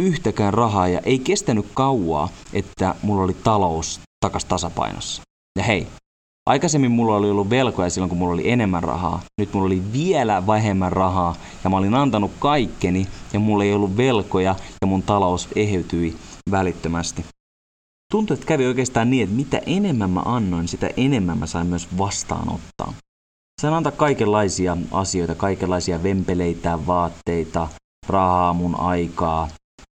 yhtäkään 0.00 0.54
rahaa 0.54 0.88
ja 0.88 1.00
ei 1.04 1.18
kestänyt 1.18 1.66
kauaa, 1.74 2.28
että 2.52 2.94
mulla 3.02 3.22
oli 3.22 3.34
talous 3.34 4.00
takas 4.24 4.44
tasapainossa. 4.44 5.22
Ja 5.58 5.64
hei, 5.64 5.86
aikaisemmin 6.48 6.90
mulla 6.90 7.16
oli 7.16 7.30
ollut 7.30 7.50
velkoja 7.50 7.90
silloin, 7.90 8.08
kun 8.08 8.18
mulla 8.18 8.34
oli 8.34 8.50
enemmän 8.50 8.82
rahaa. 8.82 9.22
Nyt 9.40 9.52
mulla 9.52 9.66
oli 9.66 9.82
vielä 9.92 10.46
vähemmän 10.46 10.92
rahaa 10.92 11.34
ja 11.64 11.70
mä 11.70 11.76
olin 11.76 11.94
antanut 11.94 12.30
kaikkeni 12.38 13.06
ja 13.32 13.40
mulla 13.40 13.64
ei 13.64 13.72
ollut 13.72 13.96
velkoja 13.96 14.54
ja 14.80 14.86
mun 14.86 15.02
talous 15.02 15.48
eheytyi 15.56 16.16
välittömästi 16.50 17.24
tuntui, 18.10 18.34
että 18.34 18.46
kävi 18.46 18.66
oikeastaan 18.66 19.10
niin, 19.10 19.24
että 19.24 19.36
mitä 19.36 19.60
enemmän 19.66 20.10
mä 20.10 20.22
annoin, 20.24 20.68
sitä 20.68 20.90
enemmän 20.96 21.38
mä 21.38 21.46
sain 21.46 21.66
myös 21.66 21.88
vastaanottaa. 21.98 22.92
Sain 23.62 23.74
antaa 23.74 23.92
kaikenlaisia 23.92 24.76
asioita, 24.92 25.34
kaikenlaisia 25.34 26.02
vempeleitä, 26.02 26.86
vaatteita, 26.86 27.68
rahaa, 28.08 28.52
mun 28.52 28.80
aikaa, 28.80 29.48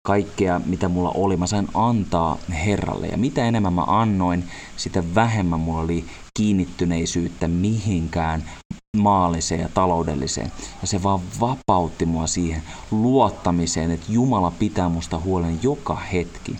kaikkea 0.08 0.62
mitä 0.66 0.90
mulla 0.90 1.12
oli, 1.16 1.38
mä 1.38 1.48
sain 1.48 1.68
antaa 1.74 2.38
Herralle. 2.66 3.08
Ja 3.08 3.18
mitä 3.18 3.46
enemmän 3.46 3.74
mä 3.74 3.84
annoin, 3.88 4.44
sitä 4.78 5.04
vähemmän 5.16 5.60
mulla 5.60 5.82
oli 5.82 6.06
kiinnittyneisyyttä 6.38 7.48
mihinkään 7.48 8.44
maalliseen 8.98 9.62
ja 9.62 9.70
taloudelliseen. 9.74 10.52
Ja 10.82 10.88
se 10.88 11.04
vaan 11.04 11.20
vapautti 11.40 12.06
mua 12.06 12.28
siihen 12.28 12.64
luottamiseen, 12.92 13.92
että 13.92 14.12
Jumala 14.12 14.52
pitää 14.60 14.90
musta 14.90 15.20
huolen 15.20 15.60
joka 15.64 15.96
hetki. 15.96 16.56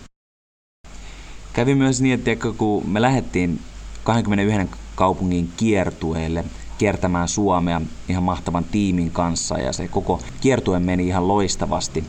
Kävi 1.54 1.74
myös 1.74 2.00
niin, 2.00 2.14
että 2.14 2.30
kun 2.56 2.90
me 2.90 3.02
lähdettiin 3.02 3.60
21 4.04 4.68
kaupungin 4.94 5.48
kiertueelle 5.56 6.44
kiertämään 6.78 7.28
Suomea 7.28 7.80
ihan 8.08 8.22
mahtavan 8.22 8.64
tiimin 8.64 9.10
kanssa 9.10 9.58
ja 9.58 9.72
se 9.72 9.88
koko 9.88 10.20
kiertue 10.40 10.78
meni 10.78 11.06
ihan 11.06 11.28
loistavasti. 11.28 12.04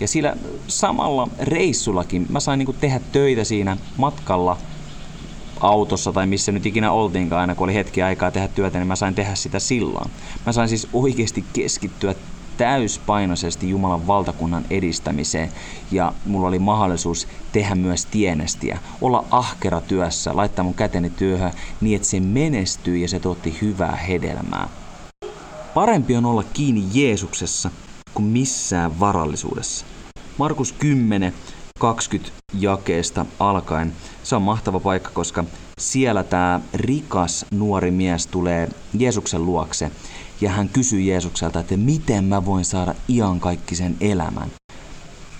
Ja 0.00 0.08
sillä 0.08 0.36
samalla 0.68 1.28
reissullakin 1.38 2.26
mä 2.28 2.40
sain 2.40 2.58
niin 2.58 2.76
tehdä 2.80 3.00
töitä 3.12 3.44
siinä 3.44 3.76
matkalla 3.96 4.56
autossa 5.60 6.12
tai 6.12 6.26
missä 6.26 6.52
nyt 6.52 6.66
ikinä 6.66 6.92
oltiinkaan 6.92 7.40
aina, 7.40 7.54
kun 7.54 7.64
oli 7.64 7.74
hetki 7.74 8.02
aikaa 8.02 8.30
tehdä 8.30 8.48
työtä, 8.48 8.78
niin 8.78 8.88
mä 8.88 8.96
sain 8.96 9.14
tehdä 9.14 9.34
sitä 9.34 9.58
silloin. 9.58 10.10
Mä 10.46 10.52
sain 10.52 10.68
siis 10.68 10.88
oikeasti 10.92 11.44
keskittyä 11.52 12.14
täyspainoisesti 12.56 13.70
Jumalan 13.70 14.06
valtakunnan 14.06 14.64
edistämiseen 14.70 15.52
ja 15.90 16.12
mulla 16.26 16.48
oli 16.48 16.58
mahdollisuus 16.58 17.28
tehdä 17.52 17.74
myös 17.74 18.06
tienestiä, 18.06 18.78
olla 19.00 19.24
ahkera 19.30 19.80
työssä, 19.80 20.36
laittaa 20.36 20.64
mun 20.64 20.74
käteni 20.74 21.10
työhön 21.10 21.52
niin, 21.80 21.96
että 21.96 22.08
se 22.08 22.20
menestyy 22.20 22.96
ja 22.96 23.08
se 23.08 23.20
tuotti 23.20 23.58
hyvää 23.62 23.96
hedelmää. 23.96 24.68
Parempi 25.74 26.16
on 26.16 26.26
olla 26.26 26.44
kiinni 26.52 26.84
Jeesuksessa 26.92 27.70
kuin 28.14 28.26
missään 28.26 29.00
varallisuudessa. 29.00 29.86
Markus 30.38 30.72
10, 30.72 31.34
20 31.78 32.32
jakeesta 32.58 33.26
alkaen. 33.38 33.92
Se 34.22 34.36
on 34.36 34.42
mahtava 34.42 34.80
paikka, 34.80 35.10
koska 35.10 35.44
siellä 35.78 36.22
tämä 36.22 36.60
rikas 36.74 37.46
nuori 37.50 37.90
mies 37.90 38.26
tulee 38.26 38.68
Jeesuksen 38.98 39.46
luokse 39.46 39.90
ja 40.40 40.50
hän 40.50 40.68
kysyy 40.68 41.00
Jeesukselta, 41.00 41.60
että 41.60 41.76
miten 41.76 42.24
mä 42.24 42.44
voin 42.44 42.64
saada 42.64 42.94
iankaikkisen 43.08 43.96
elämän. 44.00 44.50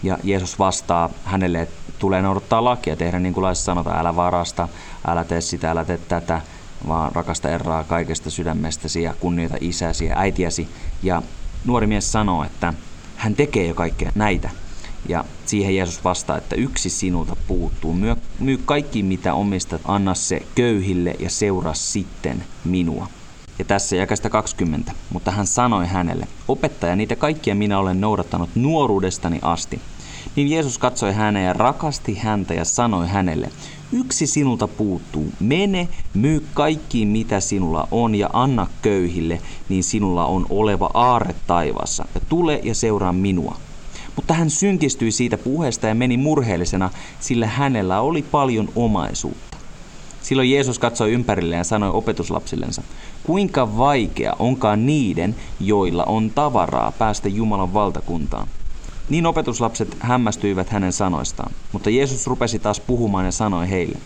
Ja 0.02 0.18
Jeesus 0.22 0.58
vastaa 0.58 1.10
hänelle, 1.24 1.60
että 1.60 1.92
tulee 1.98 2.22
noudattaa 2.22 2.64
lakia, 2.64 2.96
tehdä 2.96 3.18
niin 3.20 3.34
kuin 3.34 3.44
laissa 3.44 3.64
sanotaan, 3.64 3.98
älä 3.98 4.16
varasta, 4.16 4.68
älä 5.06 5.24
tee 5.24 5.40
sitä, 5.40 5.70
älä 5.70 5.84
tee 5.84 5.98
tätä, 5.98 6.40
vaan 6.88 7.12
rakasta 7.12 7.48
Herraa 7.48 7.84
kaikesta 7.84 8.30
sydämestäsi 8.30 9.02
ja 9.02 9.14
kunnioita 9.20 9.56
isäsi 9.60 10.04
ja 10.04 10.18
äitiäsi. 10.18 10.68
Ja 11.02 11.22
nuori 11.64 11.86
mies 11.86 12.12
sanoo, 12.12 12.44
että 12.44 12.74
hän 13.16 13.34
tekee 13.34 13.66
jo 13.66 13.74
kaikkea 13.74 14.12
näitä. 14.14 14.50
Ja 15.08 15.24
siihen 15.46 15.76
Jeesus 15.76 16.04
vastaa, 16.04 16.38
että 16.38 16.56
yksi 16.56 16.90
sinulta 16.90 17.36
puuttuu. 17.48 17.96
Myy 18.38 18.62
kaikki 18.64 19.02
mitä 19.02 19.34
omistat, 19.34 19.80
anna 19.84 20.14
se 20.14 20.42
köyhille 20.54 21.14
ja 21.18 21.30
seuraa 21.30 21.74
sitten 21.74 22.44
minua. 22.64 23.08
Ja 23.58 23.64
tässä 23.64 23.96
jakasta 23.96 24.30
20. 24.30 24.92
Mutta 25.10 25.30
hän 25.30 25.46
sanoi 25.46 25.86
hänelle, 25.86 26.28
opettaja, 26.48 26.96
niitä 26.96 27.16
kaikkia 27.16 27.54
minä 27.54 27.78
olen 27.78 28.00
noudattanut 28.00 28.50
nuoruudestani 28.54 29.38
asti. 29.42 29.80
Niin 30.36 30.50
Jeesus 30.50 30.78
katsoi 30.78 31.12
häneen 31.12 31.46
ja 31.46 31.52
rakasti 31.52 32.14
häntä 32.14 32.54
ja 32.54 32.64
sanoi 32.64 33.08
hänelle, 33.08 33.50
yksi 33.92 34.26
sinulta 34.26 34.68
puuttuu, 34.68 35.32
mene, 35.40 35.88
myy 36.14 36.46
kaikki 36.54 37.06
mitä 37.06 37.40
sinulla 37.40 37.88
on 37.90 38.14
ja 38.14 38.30
anna 38.32 38.66
köyhille, 38.82 39.40
niin 39.68 39.84
sinulla 39.84 40.26
on 40.26 40.46
oleva 40.50 40.90
aarre 40.94 41.34
taivassa, 41.46 42.04
ja 42.14 42.20
tule 42.28 42.60
ja 42.62 42.74
seuraa 42.74 43.12
minua. 43.12 43.56
Mutta 44.16 44.34
hän 44.34 44.50
synkistyi 44.50 45.10
siitä 45.10 45.38
puheesta 45.38 45.86
ja 45.86 45.94
meni 45.94 46.16
murheellisena, 46.16 46.90
sillä 47.20 47.46
hänellä 47.46 48.00
oli 48.00 48.22
paljon 48.22 48.68
omaisuutta. 48.76 49.56
Silloin 50.22 50.50
Jeesus 50.50 50.78
katsoi 50.78 51.12
ympärilleen 51.12 51.58
ja 51.58 51.64
sanoi 51.64 51.90
opetuslapsillensa, 51.90 52.82
kuinka 53.24 53.76
vaikea 53.76 54.36
onkaan 54.38 54.86
niiden, 54.86 55.34
joilla 55.60 56.04
on 56.04 56.30
tavaraa 56.30 56.92
päästä 56.92 57.28
Jumalan 57.28 57.74
valtakuntaan. 57.74 58.48
Niin 59.08 59.26
opetuslapset 59.26 59.96
hämmästyivät 60.00 60.68
hänen 60.68 60.92
sanoistaan, 60.92 61.52
mutta 61.72 61.90
Jeesus 61.90 62.26
rupesi 62.26 62.58
taas 62.58 62.80
puhumaan 62.80 63.24
ja 63.24 63.32
sanoi 63.32 63.70
heille, 63.70 63.98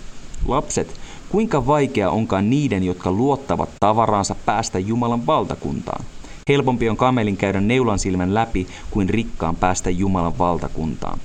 Lapset, 0.47 1.01
kuinka 1.29 1.67
vaikea 1.67 2.11
onkaan 2.11 2.51
niiden, 2.51 2.85
jotka 2.85 3.13
luottavat 3.13 3.69
tavaraansa 3.81 4.35
päästä 4.35 4.79
Jumalan 4.79 5.27
valtakuntaan. 5.27 6.05
Helpompi 6.49 6.89
on 6.89 6.97
kamelin 6.97 7.37
käydä 7.37 7.61
neulan 7.61 7.99
silmän 7.99 8.35
läpi 8.35 8.67
kuin 8.91 9.09
rikkaan 9.09 9.57
päästä 9.57 9.91
Jumalan 9.91 10.39
valtakuntaan. 10.39 11.19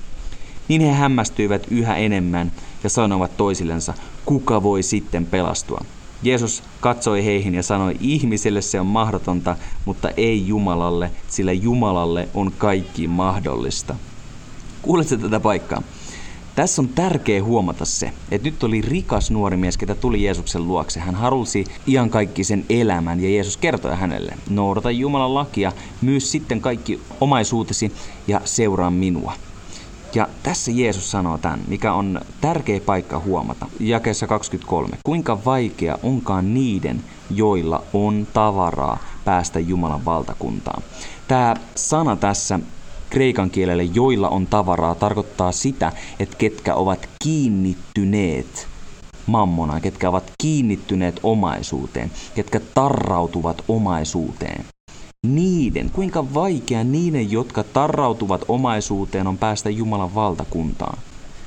Niin 0.68 0.80
he 0.80 0.92
hämmästyivät 0.92 1.66
yhä 1.70 1.96
enemmän 1.96 2.52
ja 2.84 2.90
sanoivat 2.90 3.36
toisillensa, 3.36 3.94
kuka 4.24 4.62
voi 4.62 4.82
sitten 4.82 5.26
pelastua. 5.26 5.84
Jeesus 6.24 6.62
katsoi 6.80 7.24
heihin 7.24 7.54
ja 7.54 7.62
sanoi, 7.62 7.96
ihmiselle 8.00 8.62
se 8.62 8.80
on 8.80 8.86
mahdotonta, 8.86 9.56
mutta 9.84 10.10
ei 10.16 10.46
Jumalalle, 10.46 11.10
sillä 11.28 11.52
Jumalalle 11.52 12.28
on 12.34 12.52
kaikki 12.58 13.08
mahdollista. 13.08 13.94
Kuuletko 14.82 15.16
tätä 15.16 15.40
paikkaa? 15.40 15.82
Tässä 16.54 16.82
on 16.82 16.88
tärkeä 16.88 17.44
huomata 17.44 17.84
se, 17.84 18.12
että 18.30 18.48
nyt 18.48 18.62
oli 18.62 18.80
rikas 18.80 19.30
nuori 19.30 19.56
mies, 19.56 19.76
ketä 19.76 19.94
tuli 19.94 20.22
Jeesuksen 20.22 20.68
luokse. 20.68 21.00
Hän 21.00 21.14
halusi 21.14 21.64
sen 22.42 22.64
elämän 22.70 23.20
ja 23.20 23.30
Jeesus 23.30 23.56
kertoi 23.56 23.96
hänelle, 23.96 24.32
noudata 24.50 24.90
Jumalan 24.90 25.34
lakia, 25.34 25.72
myy 26.02 26.20
sitten 26.20 26.60
kaikki 26.60 27.00
omaisuutesi 27.20 27.92
ja 28.26 28.40
seuraa 28.44 28.90
minua. 28.90 29.32
Ja 30.14 30.28
tässä 30.42 30.70
Jeesus 30.70 31.10
sanoo 31.10 31.38
tämän, 31.38 31.60
mikä 31.68 31.92
on 31.92 32.20
tärkeä 32.40 32.80
paikka 32.80 33.18
huomata. 33.18 33.66
Jakeessa 33.80 34.26
23. 34.26 34.98
Kuinka 35.06 35.44
vaikea 35.44 35.98
onkaan 36.02 36.54
niiden, 36.54 37.04
joilla 37.30 37.84
on 37.92 38.26
tavaraa 38.32 38.98
päästä 39.24 39.60
Jumalan 39.60 40.04
valtakuntaan. 40.04 40.82
Tämä 41.28 41.56
sana 41.74 42.16
tässä 42.16 42.60
kreikan 43.10 43.50
kielelle, 43.50 43.82
joilla 43.82 44.28
on 44.28 44.46
tavaraa, 44.46 44.94
tarkoittaa 44.94 45.52
sitä, 45.52 45.92
että 46.18 46.36
ketkä 46.36 46.74
ovat 46.74 47.08
kiinnittyneet 47.24 48.68
mammonaan, 49.26 49.80
ketkä 49.80 50.08
ovat 50.08 50.32
kiinnittyneet 50.42 51.20
omaisuuteen, 51.22 52.10
ketkä 52.34 52.60
tarrautuvat 52.74 53.64
omaisuuteen 53.68 54.64
niiden, 55.24 55.90
kuinka 55.90 56.34
vaikea 56.34 56.84
niiden, 56.84 57.30
jotka 57.30 57.64
tarrautuvat 57.64 58.44
omaisuuteen, 58.48 59.26
on 59.26 59.38
päästä 59.38 59.70
Jumalan 59.70 60.14
valtakuntaan. 60.14 60.98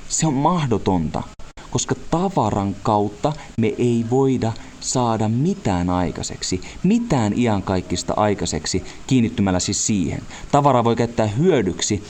Se 0.09 0.27
on 0.27 0.33
mahdotonta, 0.33 1.23
koska 1.71 1.95
tavaran 2.11 2.75
kautta 2.83 3.33
me 3.61 3.67
ei 3.77 4.05
voida 4.09 4.53
saada 4.79 5.29
mitään 5.29 5.89
aikaiseksi, 5.89 6.61
mitään 6.83 7.33
iankaikkista 7.39 8.13
aikaiseksi, 8.17 8.83
kiinnittymällä 9.07 9.59
siis 9.59 9.87
siihen. 9.87 10.21
Tavara 10.51 10.83
voi 10.83 10.95
käyttää 10.95 11.27
hyödyksi 11.27 12.03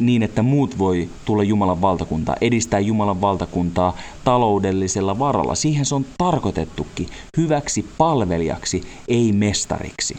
niin, 0.00 0.22
että 0.22 0.42
muut 0.42 0.78
voi 0.78 1.08
tulla 1.24 1.42
Jumalan 1.42 1.80
valtakuntaa, 1.80 2.36
edistää 2.40 2.80
Jumalan 2.80 3.20
valtakuntaa 3.20 3.96
taloudellisella 4.24 5.18
varalla. 5.18 5.54
Siihen 5.54 5.86
se 5.86 5.94
on 5.94 6.06
tarkoitettukin, 6.18 7.08
hyväksi 7.36 7.86
palvelijaksi, 7.98 8.82
ei 9.08 9.32
mestariksi 9.32 10.16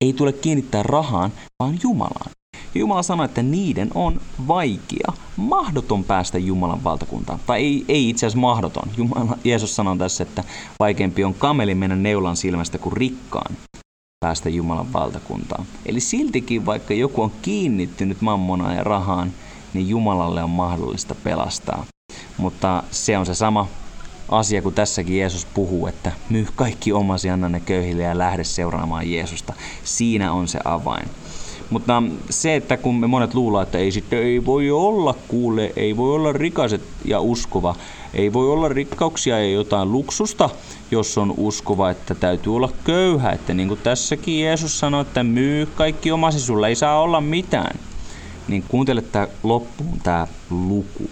ei 0.00 0.12
tule 0.12 0.32
kiinnittää 0.32 0.82
rahaan, 0.82 1.32
vaan 1.58 1.78
Jumalaan. 1.82 2.30
Jumala 2.74 3.02
sanoi, 3.02 3.24
että 3.24 3.42
niiden 3.42 3.90
on 3.94 4.20
vaikea, 4.48 5.12
mahdoton 5.36 6.04
päästä 6.04 6.38
Jumalan 6.38 6.84
valtakuntaan. 6.84 7.40
Tai 7.46 7.60
ei, 7.60 7.84
ei 7.88 8.08
itse 8.08 8.26
asiassa 8.26 8.40
mahdoton. 8.40 8.88
Jumala, 8.96 9.38
Jeesus 9.44 9.76
sanoi 9.76 9.98
tässä, 9.98 10.22
että 10.22 10.44
vaikeampi 10.80 11.24
on 11.24 11.34
kameli 11.34 11.74
mennä 11.74 11.96
neulan 11.96 12.36
silmästä 12.36 12.78
kuin 12.78 12.92
rikkaan 12.92 13.56
päästä 14.20 14.48
Jumalan 14.48 14.92
valtakuntaan. 14.92 15.64
Eli 15.86 16.00
siltikin, 16.00 16.66
vaikka 16.66 16.94
joku 16.94 17.22
on 17.22 17.32
kiinnittynyt 17.42 18.20
mammonaan 18.20 18.76
ja 18.76 18.84
rahaan, 18.84 19.32
niin 19.74 19.88
Jumalalle 19.88 20.42
on 20.42 20.50
mahdollista 20.50 21.14
pelastaa. 21.14 21.86
Mutta 22.36 22.82
se 22.90 23.18
on 23.18 23.26
se 23.26 23.34
sama 23.34 23.68
asia, 24.30 24.62
kun 24.62 24.74
tässäkin 24.74 25.18
Jeesus 25.18 25.46
puhuu, 25.54 25.86
että 25.86 26.12
myy 26.30 26.46
kaikki 26.56 26.92
omasi, 26.92 27.30
anna 27.30 27.48
ne 27.48 27.60
köyhille 27.60 28.02
ja 28.02 28.18
lähde 28.18 28.44
seuraamaan 28.44 29.10
Jeesusta. 29.10 29.52
Siinä 29.84 30.32
on 30.32 30.48
se 30.48 30.58
avain. 30.64 31.08
Mutta 31.70 32.02
se, 32.30 32.56
että 32.56 32.76
kun 32.76 32.94
me 33.00 33.06
monet 33.06 33.34
luullaan, 33.34 33.62
että 33.62 33.78
ei 33.78 33.92
sitten 33.92 34.18
ei 34.18 34.46
voi 34.46 34.70
olla 34.70 35.14
kuule, 35.28 35.72
ei 35.76 35.96
voi 35.96 36.14
olla 36.14 36.32
rikaset 36.32 36.82
ja 37.04 37.20
uskova, 37.20 37.74
ei 38.14 38.32
voi 38.32 38.52
olla 38.52 38.68
rikkauksia 38.68 39.38
ja 39.38 39.50
jotain 39.50 39.92
luksusta, 39.92 40.50
jos 40.90 41.18
on 41.18 41.34
uskova, 41.36 41.90
että 41.90 42.14
täytyy 42.14 42.56
olla 42.56 42.72
köyhä. 42.84 43.30
Että 43.30 43.54
niin 43.54 43.68
kuin 43.68 43.80
tässäkin 43.80 44.40
Jeesus 44.40 44.78
sanoi, 44.78 45.02
että 45.02 45.22
myy 45.22 45.66
kaikki 45.66 46.12
omasi, 46.12 46.40
sulla 46.40 46.68
ei 46.68 46.74
saa 46.74 47.00
olla 47.00 47.20
mitään. 47.20 47.78
Niin 48.48 48.64
kuuntele 48.68 49.02
tämä 49.02 49.28
loppuun 49.42 50.00
tämä 50.02 50.26
luku. 50.50 51.10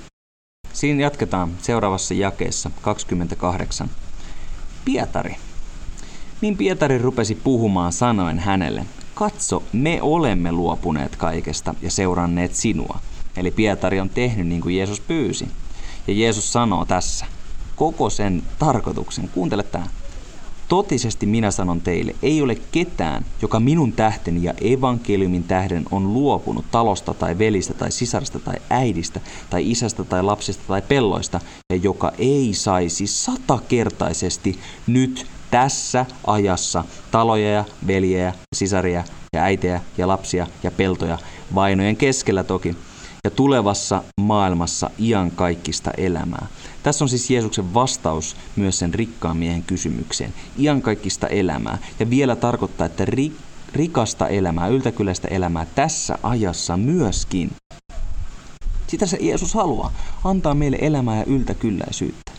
Siinä 0.79 1.03
jatketaan 1.03 1.51
seuraavassa 1.63 2.15
jakeessa 2.15 2.71
28. 2.83 3.91
Pietari. 4.85 5.37
Niin 6.41 6.57
Pietari 6.57 6.99
rupesi 6.99 7.35
puhumaan 7.35 7.93
sanoen 7.93 8.39
hänelle, 8.39 8.87
katso, 9.15 9.63
me 9.73 9.99
olemme 10.03 10.53
luopuneet 10.53 11.17
kaikesta 11.17 11.75
ja 11.83 11.91
seuranneet 11.91 12.55
sinua. 12.55 12.99
Eli 13.37 13.51
Pietari 13.51 14.01
on 14.01 14.11
tehnyt 14.11 14.47
niin 14.47 14.61
kuin 14.61 14.77
Jeesus 14.77 15.01
pyysi. 15.01 15.49
Ja 16.07 16.15
Jeesus 16.15 16.53
sanoo 16.53 16.85
tässä 16.85 17.27
koko 17.77 18.11
sen 18.11 18.43
tarkoituksen. 18.59 19.29
Kuuntele 19.29 19.63
tämä. 19.63 19.87
Totisesti 20.69 21.27
minä 21.27 21.51
sanon 21.51 21.81
teille, 21.81 22.15
ei 22.23 22.43
ole 22.43 22.55
ketään, 22.73 23.25
joka 23.43 23.61
minun 23.61 23.93
tähteni 23.93 24.43
ja 24.43 24.55
evankeliumin 24.61 25.45
tähden 25.45 25.85
on 25.91 26.15
luopunut 26.15 26.65
talosta 26.71 27.15
tai 27.15 27.39
velistä 27.39 27.75
tai 27.75 27.91
sisarista 27.91 28.39
tai 28.39 28.57
äidistä 28.71 29.21
tai 29.51 29.71
isästä 29.71 30.05
tai 30.05 30.23
lapsista 30.23 30.63
tai 30.69 30.83
pelloista 30.83 31.41
ja 31.73 31.77
joka 31.77 32.13
ei 32.19 32.55
saisi 32.55 33.07
satakertaisesti 33.07 34.59
nyt 34.87 35.27
tässä 35.51 36.07
ajassa 36.27 36.85
taloja 37.11 37.51
ja 37.51 37.65
veljejä, 37.87 38.35
sisaria 38.57 39.05
ja 39.33 39.43
äitejä 39.43 39.81
ja 39.99 40.09
lapsia 40.09 40.47
ja 40.63 40.71
peltoja, 40.71 41.19
vainojen 41.55 41.97
keskellä 41.97 42.45
toki, 42.45 42.77
ja 43.29 43.33
tulevassa 43.37 44.03
maailmassa 44.21 44.91
iankaikkista 44.99 45.91
elämää. 45.97 46.47
Tässä 46.83 47.05
on 47.05 47.09
siis 47.09 47.31
Jeesuksen 47.31 47.75
vastaus 47.75 48.37
myös 48.57 48.79
sen 48.79 48.95
rikkaan 48.95 49.37
miehen 49.37 49.63
kysymykseen. 49.63 50.35
Iankaikkista 50.59 51.27
elämää. 51.27 51.79
Ja 52.01 52.11
vielä 52.11 52.37
tarkoittaa, 52.37 52.87
että 52.87 53.05
ri, 53.05 53.33
rikasta 53.73 54.29
elämää, 54.29 54.69
yltäkyläistä 54.69 55.29
elämää 55.29 55.67
tässä 55.75 56.19
ajassa 56.23 56.77
myöskin. 56.77 57.51
Sitä 58.87 59.07
se 59.07 59.19
Jeesus 59.21 59.55
haluaa. 59.55 59.93
Antaa 60.25 60.55
meille 60.55 60.79
elämää 60.81 61.19
ja 61.19 61.25
yltäkylläisyyttä. 61.25 62.33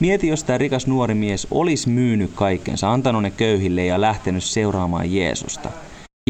Mieti, 0.00 0.28
jos 0.28 0.44
tämä 0.44 0.58
rikas 0.58 0.86
nuori 0.86 1.14
mies 1.14 1.46
olisi 1.50 1.88
myynyt 1.88 2.30
kaikkensa, 2.34 2.92
antanut 2.92 3.22
ne 3.22 3.30
köyhille 3.30 3.84
ja 3.86 4.00
lähtenyt 4.00 4.44
seuraamaan 4.44 5.12
Jeesusta. 5.12 5.70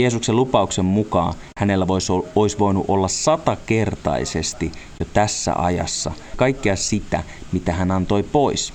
Jeesuksen 0.00 0.36
lupauksen 0.36 0.84
mukaan 0.84 1.34
hänellä 1.58 1.88
voisi, 1.88 2.12
olisi 2.34 2.58
voinut 2.58 2.84
olla 2.88 3.08
satakertaisesti 3.08 4.72
jo 5.00 5.06
tässä 5.12 5.54
ajassa 5.54 6.12
kaikkea 6.36 6.76
sitä, 6.76 7.22
mitä 7.52 7.72
hän 7.72 7.90
antoi 7.90 8.22
pois. 8.22 8.72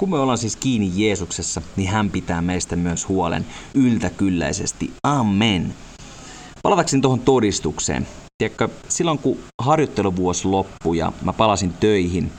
Kun 0.00 0.10
me 0.10 0.18
ollaan 0.18 0.38
siis 0.38 0.56
kiinni 0.56 0.92
Jeesuksessa, 0.94 1.62
niin 1.76 1.88
hän 1.88 2.10
pitää 2.10 2.42
meistä 2.42 2.76
myös 2.76 3.08
huolen 3.08 3.46
yltäkylläisesti. 3.74 4.92
Amen. 5.02 5.74
Palatakseni 6.62 7.02
tuohon 7.02 7.20
todistukseen. 7.20 8.06
Tiedätkö, 8.38 8.68
silloin 8.88 9.18
kun 9.18 9.38
harjoitteluvuosi 9.62 10.48
loppui 10.48 10.98
ja 10.98 11.12
mä 11.22 11.32
palasin 11.32 11.72
töihin, 11.72 12.32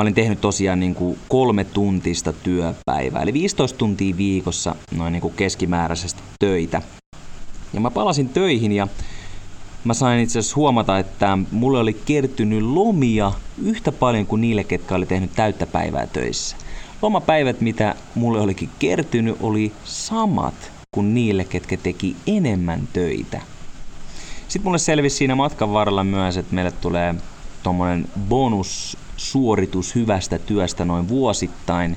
Mä 0.00 0.02
olin 0.02 0.14
tehnyt 0.14 0.40
tosiaan 0.40 0.80
niin 0.80 0.94
kuin 0.94 1.18
kolme 1.28 1.64
tuntista 1.64 2.32
työpäivää, 2.32 3.22
eli 3.22 3.32
15 3.32 3.78
tuntia 3.78 4.16
viikossa 4.16 4.74
noin 4.96 5.12
niin 5.12 5.20
kuin 5.20 5.34
keskimääräisesti 5.34 6.22
töitä. 6.38 6.82
Ja 7.72 7.80
mä 7.80 7.90
palasin 7.90 8.28
töihin 8.28 8.72
ja 8.72 8.88
mä 9.84 9.94
sain 9.94 10.20
itse 10.20 10.38
asiassa 10.38 10.56
huomata, 10.56 10.98
että 10.98 11.38
mulle 11.50 11.78
oli 11.78 11.92
kertynyt 11.92 12.62
lomia 12.62 13.32
yhtä 13.62 13.92
paljon 13.92 14.26
kuin 14.26 14.40
niille, 14.40 14.64
ketkä 14.64 14.94
oli 14.94 15.06
tehnyt 15.06 15.30
täyttä 15.36 15.66
päivää 15.66 16.06
töissä. 16.06 16.56
Lomapäivät, 17.02 17.60
mitä 17.60 17.94
mulle 18.14 18.40
olikin 18.40 18.70
kertynyt, 18.78 19.36
oli 19.40 19.72
samat 19.84 20.72
kuin 20.90 21.14
niille, 21.14 21.44
ketkä 21.44 21.76
teki 21.76 22.16
enemmän 22.26 22.88
töitä. 22.92 23.40
Sitten 24.48 24.68
mulle 24.68 24.78
selvisi 24.78 25.16
siinä 25.16 25.34
matkan 25.34 25.72
varrella 25.72 26.04
myös, 26.04 26.36
että 26.36 26.54
meille 26.54 26.72
tulee 26.72 27.14
tuommoinen 27.62 28.08
bonussuoritus 29.16 29.94
hyvästä 29.94 30.38
työstä 30.38 30.84
noin 30.84 31.08
vuosittain. 31.08 31.96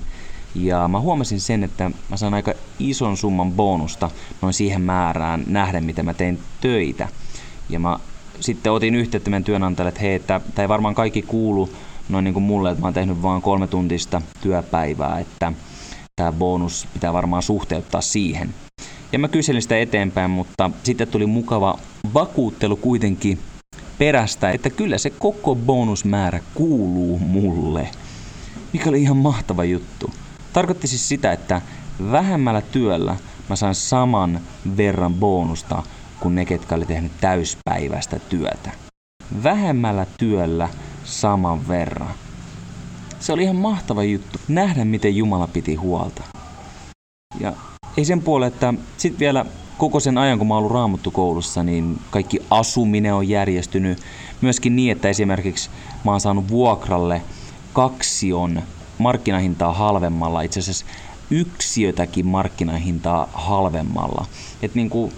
Ja 0.55 0.87
mä 0.87 0.99
huomasin 0.99 1.39
sen, 1.41 1.63
että 1.63 1.91
mä 2.09 2.17
saan 2.17 2.33
aika 2.33 2.53
ison 2.79 3.17
summan 3.17 3.51
bonusta 3.51 4.09
noin 4.41 4.53
siihen 4.53 4.81
määrään 4.81 5.43
nähden, 5.47 5.83
miten 5.83 6.05
mä 6.05 6.13
tein 6.13 6.39
töitä. 6.61 7.07
Ja 7.69 7.79
mä 7.79 7.99
sitten 8.39 8.71
otin 8.71 8.95
yhteyttä 8.95 9.29
meidän 9.29 9.43
työnantajalle, 9.43 9.89
että 9.89 10.01
hei, 10.01 10.13
että 10.13 10.41
tämä 10.55 10.63
ei 10.63 10.69
varmaan 10.69 10.95
kaikki 10.95 11.21
kuulu 11.21 11.69
noin 12.09 12.23
niin 12.23 12.33
kuin 12.33 12.43
mulle, 12.43 12.71
että 12.71 12.81
mä 12.81 12.87
oon 12.87 12.93
tehnyt 12.93 13.21
vain 13.21 13.41
kolme 13.41 13.67
tuntista 13.67 14.21
työpäivää, 14.41 15.19
että 15.19 15.53
tämä 16.15 16.31
bonus 16.31 16.87
pitää 16.93 17.13
varmaan 17.13 17.43
suhteuttaa 17.43 18.01
siihen. 18.01 18.53
Ja 19.11 19.19
mä 19.19 19.27
kyselin 19.27 19.61
sitä 19.61 19.79
eteenpäin, 19.79 20.31
mutta 20.31 20.71
sitten 20.83 21.07
tuli 21.07 21.25
mukava 21.25 21.79
vakuuttelu 22.13 22.75
kuitenkin 22.75 23.39
perästä, 23.99 24.51
että 24.51 24.69
kyllä 24.69 24.97
se 24.97 25.09
koko 25.09 25.55
bonusmäärä 25.55 26.39
kuuluu 26.53 27.19
mulle. 27.19 27.89
Mikä 28.73 28.89
oli 28.89 29.01
ihan 29.01 29.17
mahtava 29.17 29.63
juttu. 29.63 30.13
Tarkoitti 30.53 30.87
siis 30.87 31.09
sitä, 31.09 31.31
että 31.31 31.61
vähemmällä 32.11 32.61
työllä 32.61 33.15
mä 33.49 33.55
sain 33.55 33.75
saman 33.75 34.39
verran 34.77 35.13
bonusta 35.13 35.83
kuin 36.19 36.35
ne, 36.35 36.45
ketkä 36.45 36.75
oli 36.75 36.85
tehnyt 36.85 37.11
täyspäiväistä 37.21 38.19
työtä. 38.19 38.71
Vähemmällä 39.43 40.05
työllä 40.17 40.69
saman 41.03 41.67
verran. 41.67 42.13
Se 43.19 43.33
oli 43.33 43.43
ihan 43.43 43.55
mahtava 43.55 44.03
juttu 44.03 44.39
nähdä, 44.47 44.85
miten 44.85 45.15
Jumala 45.15 45.47
piti 45.47 45.75
huolta. 45.75 46.23
Ja 47.39 47.53
ei 47.97 48.05
sen 48.05 48.21
puolelle, 48.21 48.53
että 48.53 48.73
sitten 48.97 49.19
vielä 49.19 49.45
koko 49.79 49.99
sen 49.99 50.17
ajan, 50.17 50.37
kun 50.37 50.47
mä 50.47 50.53
oon 50.53 50.59
ollut 50.59 50.71
raamuttu 50.71 51.11
koulussa, 51.11 51.63
niin 51.63 51.99
kaikki 52.11 52.39
asuminen 52.49 53.13
on 53.13 53.29
järjestynyt. 53.29 53.99
Myöskin 54.41 54.75
niin, 54.75 54.91
että 54.91 55.09
esimerkiksi 55.09 55.69
mä 56.05 56.11
oon 56.11 56.21
saanut 56.21 56.49
vuokralle 56.49 57.21
kaksion 57.73 58.61
markkinahintaa 58.97 59.73
halvemmalla, 59.73 60.41
itse 60.41 60.59
asiassa 60.59 60.85
yksiötäkin 61.29 62.27
markkinahintaa 62.27 63.29
halvemmalla. 63.33 64.25
Et 64.61 64.75
niin 64.75 64.89
kuin 64.89 65.13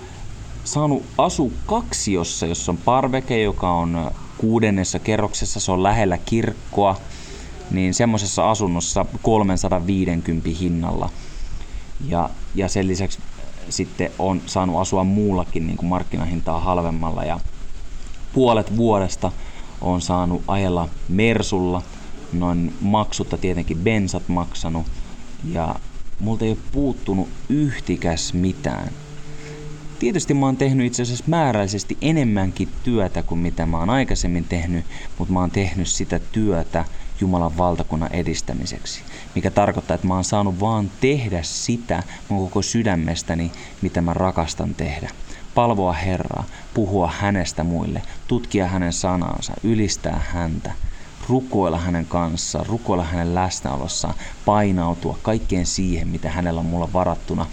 saanut 0.64 1.04
asu 1.18 1.54
kaksiossa, 1.66 2.46
jossa 2.46 2.72
on 2.72 2.78
parveke, 2.78 3.42
joka 3.42 3.72
on 3.72 4.12
kuudennessa 4.38 5.00
kerroksessa, 5.00 5.60
se 5.60 5.72
on 5.72 5.84
lähellä 5.84 6.18
kirkkoa, 6.18 6.96
niin 7.72 7.94
semmoisessa 7.94 8.52
asunnossa 8.52 9.06
350 9.22 10.50
hinnalla. 10.60 11.10
Ja, 12.08 12.30
ja 12.56 12.68
sen 12.68 12.88
lisäksi 12.88 13.20
sitten 13.70 14.12
on 14.20 14.42
saanut 14.46 14.82
asua 14.82 15.04
muullakin 15.04 15.68
niin 15.68 15.78
kuin 15.78 15.90
markkinahintaa 15.90 16.60
halvemmalla. 16.60 17.24
Ja 17.24 17.40
puolet 18.34 18.78
vuodesta 18.78 19.32
on 19.82 20.02
saanut 20.02 20.44
ajella 20.48 20.90
Mersulla, 21.08 21.82
noin 22.34 22.74
maksutta 22.82 23.38
tietenkin 23.38 23.78
bensat 23.78 24.28
maksanut. 24.28 24.86
Ja 25.52 25.76
multa 26.20 26.46
ei 26.46 26.52
ole 26.52 26.58
puuttunut 26.72 27.30
yhtikäs 27.50 28.34
mitään. 28.34 28.94
Tietysti 30.00 30.34
mä 30.34 30.46
oon 30.46 30.58
tehnyt 30.58 30.88
itse 30.88 31.04
asiassa 31.04 31.26
määräisesti 31.28 31.98
enemmänkin 32.02 32.70
työtä 32.84 33.24
kuin 33.24 33.40
mitä 33.40 33.66
mä 33.66 33.80
oon 33.80 33.90
aikaisemmin 33.90 34.46
tehnyt, 34.46 34.86
mutta 35.18 35.34
mä 35.34 35.40
oon 35.40 35.52
tehnyt 35.52 35.88
sitä 35.88 36.20
työtä 36.32 36.86
Jumalan 37.22 37.58
valtakunnan 37.58 38.14
edistämiseksi. 38.14 39.04
Mikä 39.36 39.52
tarkoittaa, 39.52 39.96
että 39.96 40.08
mä 40.08 40.14
oon 40.14 40.24
saanut 40.24 40.60
vaan 40.60 40.92
tehdä 41.02 41.44
sitä 41.44 42.04
mun 42.30 42.40
koko 42.40 42.62
sydämestäni, 42.62 43.52
mitä 43.82 44.02
mä 44.02 44.14
rakastan 44.14 44.76
tehdä. 44.76 45.10
Palvoa 45.56 45.94
Herraa, 45.94 46.44
puhua 46.74 47.12
hänestä 47.20 47.64
muille, 47.64 48.02
tutkia 48.28 48.68
hänen 48.68 48.94
sanansa, 48.94 49.54
ylistää 49.64 50.22
häntä, 50.34 50.72
rukoilla 51.30 51.78
hänen 51.78 52.06
kanssaan, 52.06 52.66
rukoilla 52.66 53.04
hänen 53.04 53.36
läsnäolossaan, 53.36 54.14
painautua 54.46 55.18
kaikkeen 55.22 55.66
siihen, 55.66 56.08
mitä 56.08 56.30
hänellä 56.30 56.60
on 56.60 56.66
mulla 56.66 56.94
varattuna. 56.94 57.46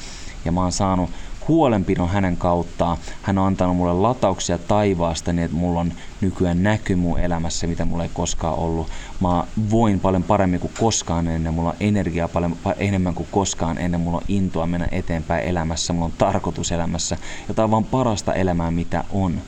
Ja 0.44 0.52
mä 0.52 0.60
oon 0.60 0.72
saanut 0.72 1.10
huolenpidon 1.48 2.08
hänen 2.08 2.36
kauttaan. 2.36 2.96
Hän 3.22 3.38
on 3.38 3.46
antanut 3.46 3.76
mulle 3.76 3.92
latauksia 3.92 4.58
taivaasta 4.58 5.32
niin, 5.32 5.44
että 5.44 5.56
mulla 5.56 5.80
on 5.80 5.92
nykyään 6.20 6.62
näky 6.62 6.96
mun 6.96 7.18
elämässä, 7.18 7.66
mitä 7.66 7.84
mulla 7.84 8.02
ei 8.02 8.10
koskaan 8.14 8.58
ollut. 8.58 8.88
Mä 9.20 9.44
voin 9.70 10.00
paljon 10.00 10.22
paremmin 10.22 10.60
kuin 10.60 10.72
koskaan 10.80 11.28
ennen, 11.28 11.54
mulla 11.54 11.70
on 11.70 11.76
energiaa 11.80 12.28
paljon 12.28 12.56
enemmän 12.76 13.14
kuin 13.14 13.28
koskaan 13.30 13.78
ennen, 13.78 14.00
mulla 14.00 14.18
on 14.18 14.24
intoa 14.28 14.66
mennä 14.66 14.88
eteenpäin 14.92 15.48
elämässä, 15.48 15.92
mulla 15.92 16.06
on 16.06 16.12
tarkoitus 16.18 16.72
elämässä, 16.72 17.16
jota 17.48 17.64
on 17.64 17.70
vaan 17.70 17.84
parasta 17.84 18.34
elämää, 18.34 18.70
mitä 18.70 19.04
on. 19.10 19.40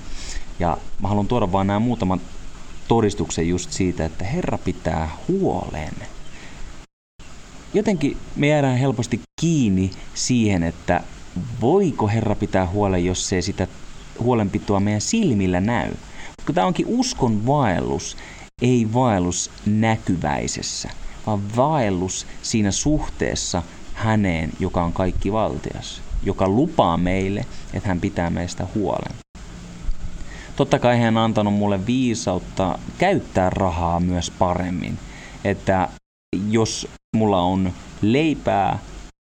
Ja 0.59 0.79
mä 1.03 1.09
haluan 1.09 1.27
tuoda 1.27 1.53
vaan 1.53 1.67
nämä 1.67 1.79
muutaman 1.79 2.21
todistuksen 2.89 3.49
just 3.49 3.73
siitä, 3.73 4.05
että 4.05 4.25
Herra 4.25 4.59
pitää 4.59 5.11
huolen. 5.29 5.95
Jotenkin 7.75 8.17
me 8.37 8.47
jäädään 8.47 8.79
helposti 8.79 9.21
kiinni 9.41 9.91
siihen, 10.15 10.63
että 10.63 11.01
voiko 11.61 12.09
Herra 12.09 12.35
pitää 12.35 12.67
huolen, 12.67 13.05
jos 13.05 13.29
se 13.29 13.43
sitä 13.43 13.67
huolenpitoa 14.21 14.81
meidän 14.81 15.01
silmillä 15.01 15.61
näy. 15.61 15.93
Kun 16.47 16.55
tämä 16.55 16.67
onkin 16.67 16.87
uskon 16.89 17.47
vaellus, 17.47 18.17
ei 18.63 18.89
vaellus 18.95 19.51
näkyväisessä, 19.67 20.89
vaan 21.27 21.57
vaellus 21.57 22.27
siinä 22.43 22.71
suhteessa 22.71 23.63
häneen, 23.95 24.51
joka 24.61 24.85
on 24.85 24.93
kaikki 24.93 25.33
valtias, 25.33 26.03
joka 26.23 26.49
lupaa 26.49 26.97
meille, 26.97 27.47
että 27.75 27.89
hän 27.89 28.01
pitää 28.01 28.31
meistä 28.31 28.67
huolen. 28.75 29.13
Totta 30.57 30.79
kai 30.79 31.01
hän 31.01 31.17
on 31.17 31.23
antanut 31.23 31.55
mulle 31.55 31.87
viisautta 31.87 32.79
käyttää 32.99 33.51
rahaa 33.51 34.01
myös 34.01 34.31
paremmin. 34.31 34.99
Että 35.45 35.89
jos 36.51 36.89
mulla 37.17 37.41
on 37.41 37.73
leipää 38.03 38.79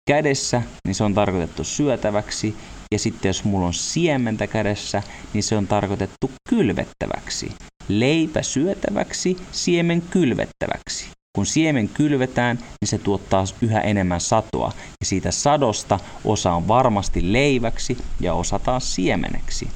kädessä, 0.08 0.62
niin 0.88 0.96
se 0.96 1.04
on 1.04 1.14
tarkoitettu 1.14 1.64
syötäväksi. 1.64 2.56
Ja 2.92 3.00
sitten 3.00 3.30
jos 3.30 3.44
mulla 3.44 3.68
on 3.68 3.74
siementä 3.74 4.48
kädessä, 4.48 5.04
niin 5.34 5.44
se 5.44 5.58
on 5.58 5.68
tarkoitettu 5.68 6.32
kylvettäväksi. 6.50 7.52
Leipä 7.88 8.42
syötäväksi, 8.42 9.38
siemen 9.52 10.02
kylvettäväksi. 10.02 11.06
Kun 11.36 11.46
siemen 11.46 11.90
kylvetään, 11.90 12.58
niin 12.58 12.90
se 12.90 12.98
tuottaa 12.98 13.44
yhä 13.62 13.82
enemmän 13.82 14.22
satoa. 14.22 14.72
Ja 15.00 15.06
siitä 15.06 15.32
sadosta 15.32 16.00
osa 16.26 16.54
on 16.54 16.68
varmasti 16.68 17.34
leiväksi 17.34 17.98
ja 18.20 18.34
osa 18.34 18.60
taas 18.60 18.96
siemeneksi. 18.96 19.68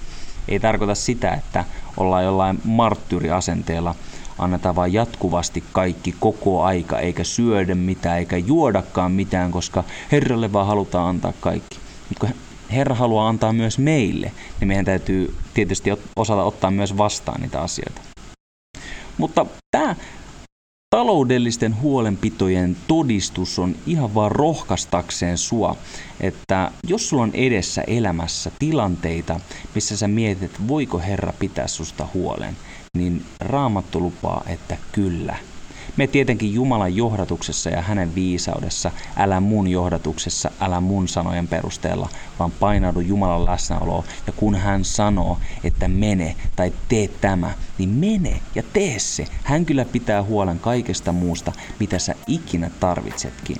Ei 0.48 0.60
tarkoita 0.60 0.96
sitä, 0.96 1.34
että 1.34 1.65
ollaan 1.98 2.24
jollain 2.24 2.60
marttyriasenteella 2.63 3.96
annetaan 4.38 4.76
vaan 4.76 4.94
jatkuvasti 4.94 5.63
kaikki 5.72 6.15
koko 6.20 6.63
aika, 6.63 7.00
eikä 7.00 7.24
syödä 7.24 7.76
mitään, 7.76 8.20
eikä 8.20 8.38
juodakaan 8.38 9.12
mitään, 9.12 9.52
koska 9.52 9.84
Herralle 10.12 10.54
vaan 10.54 10.67
halutaan 10.67 11.10
antaa 11.10 11.34
kaikki. 11.39 11.78
Mutta 12.10 12.28
kun 12.28 12.36
Herra 12.72 12.96
haluaa 12.96 13.30
antaa 13.30 13.54
myös 13.54 13.78
meille, 13.78 14.32
niin 14.60 14.67
meidän 14.67 14.86
täytyy 14.86 15.36
tietysti 15.54 15.89
osata 16.15 16.44
ottaa 16.44 16.72
myös 16.72 16.98
vastaan 16.98 17.41
niitä 17.41 17.62
asioita. 17.62 18.02
Mutta 19.17 19.46
tämä 19.72 19.96
taloudellisten 20.96 21.82
huolenpitojen 21.82 22.78
todistus 22.88 23.60
on 23.60 23.76
ihan 23.86 24.15
vaan 24.15 24.32
rohkastakseen 24.32 25.38
sua, 25.38 25.76
että 26.20 26.72
jos 26.88 27.10
sulla 27.10 27.24
on 27.24 27.32
edessä 27.34 27.82
elämässä 27.82 28.52
tilanteita, 28.60 29.39
missä 29.76 29.98
sä 29.98 30.08
mietit, 30.08 30.67
voiko 30.67 31.00
Herra 31.00 31.34
pitää 31.39 31.67
susta 31.67 32.08
huolen, 32.13 32.58
niin 32.98 33.26
raamattu 33.40 34.00
lupaa, 34.00 34.44
että 34.48 34.78
kyllä. 34.92 35.36
Me 35.98 36.08
tietenkin 36.08 36.54
Jumalan 36.54 36.96
johdatuksessa 36.96 37.70
ja 37.70 37.82
hänen 37.82 38.16
viisaudessa, 38.16 38.92
älä 39.18 39.40
mun 39.40 39.68
johdatuksessa, 39.68 40.52
älä 40.62 40.82
mun 40.82 41.08
sanojen 41.08 41.48
perusteella, 41.48 42.10
vaan 42.40 42.52
painaudu 42.52 43.00
Jumalan 43.00 43.46
läsnäoloon. 43.46 44.04
Ja 44.28 44.34
kun 44.34 44.56
hän 44.56 44.86
sanoo, 44.86 45.38
että 45.64 45.88
mene 45.88 46.36
tai 46.56 46.74
tee 46.88 47.08
tämä, 47.08 47.52
niin 47.78 47.90
mene 47.90 48.42
ja 48.56 48.64
tee 48.74 49.00
se. 49.00 49.26
Hän 49.44 49.66
kyllä 49.66 49.86
pitää 49.86 50.24
huolen 50.24 50.60
kaikesta 50.60 51.12
muusta, 51.12 51.52
mitä 51.80 52.00
sä 52.00 52.16
ikinä 52.28 52.70
tarvitsetkin. 52.80 53.58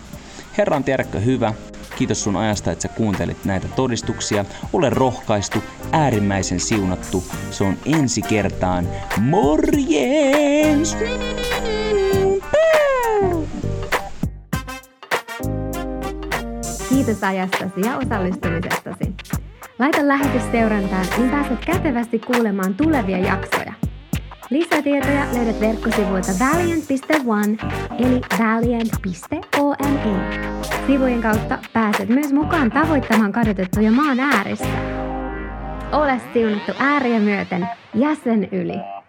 Herran 0.58 0.84
tiedätkö 0.84 1.20
hyvä, 1.20 1.54
Kiitos 2.02 2.24
sun 2.24 2.36
ajasta, 2.36 2.72
että 2.72 2.82
sä 2.82 2.88
kuuntelit 2.88 3.46
näitä 3.46 3.68
todistuksia. 3.76 4.46
Ole 4.74 4.90
rohkaistu, 4.90 5.64
äärimmäisen 5.92 6.60
siunattu. 6.60 7.24
Se 7.52 7.64
on 7.64 7.78
ensi 7.86 8.22
kertaan. 8.22 8.88
Morjens! 9.20 10.98
Kiitos 16.90 17.24
ajastasi 17.24 17.82
ja 17.86 17.98
osallistumisestasi. 17.98 19.16
Laita 19.80 20.08
lähetys 20.08 20.44
seurantaan, 20.52 21.06
niin 21.18 21.30
pääset 21.30 21.66
kätevästi 21.66 22.20
kuulemaan 22.20 22.74
tulevia 22.74 23.18
jaksoja. 23.18 23.74
Lisätietoja 24.50 25.26
löydät 25.34 25.60
verkkosivuilta 25.60 26.32
valiant.one 26.40 27.58
eli 28.00 28.22
valiant.one. 28.40 29.51
Sivujen 30.88 31.22
kautta 31.22 31.58
pääset 31.74 32.10
myös 32.10 32.34
mukaan 32.34 32.72
tavoittamaan 32.72 33.32
kadotettuja 33.32 33.92
maan 33.92 34.20
ääressä. 34.20 34.66
ole 35.92 36.22
siunattu 36.34 36.72
ääriä 36.80 37.20
myöten 37.20 37.68
jäsen 37.94 38.48
yli. 38.52 39.01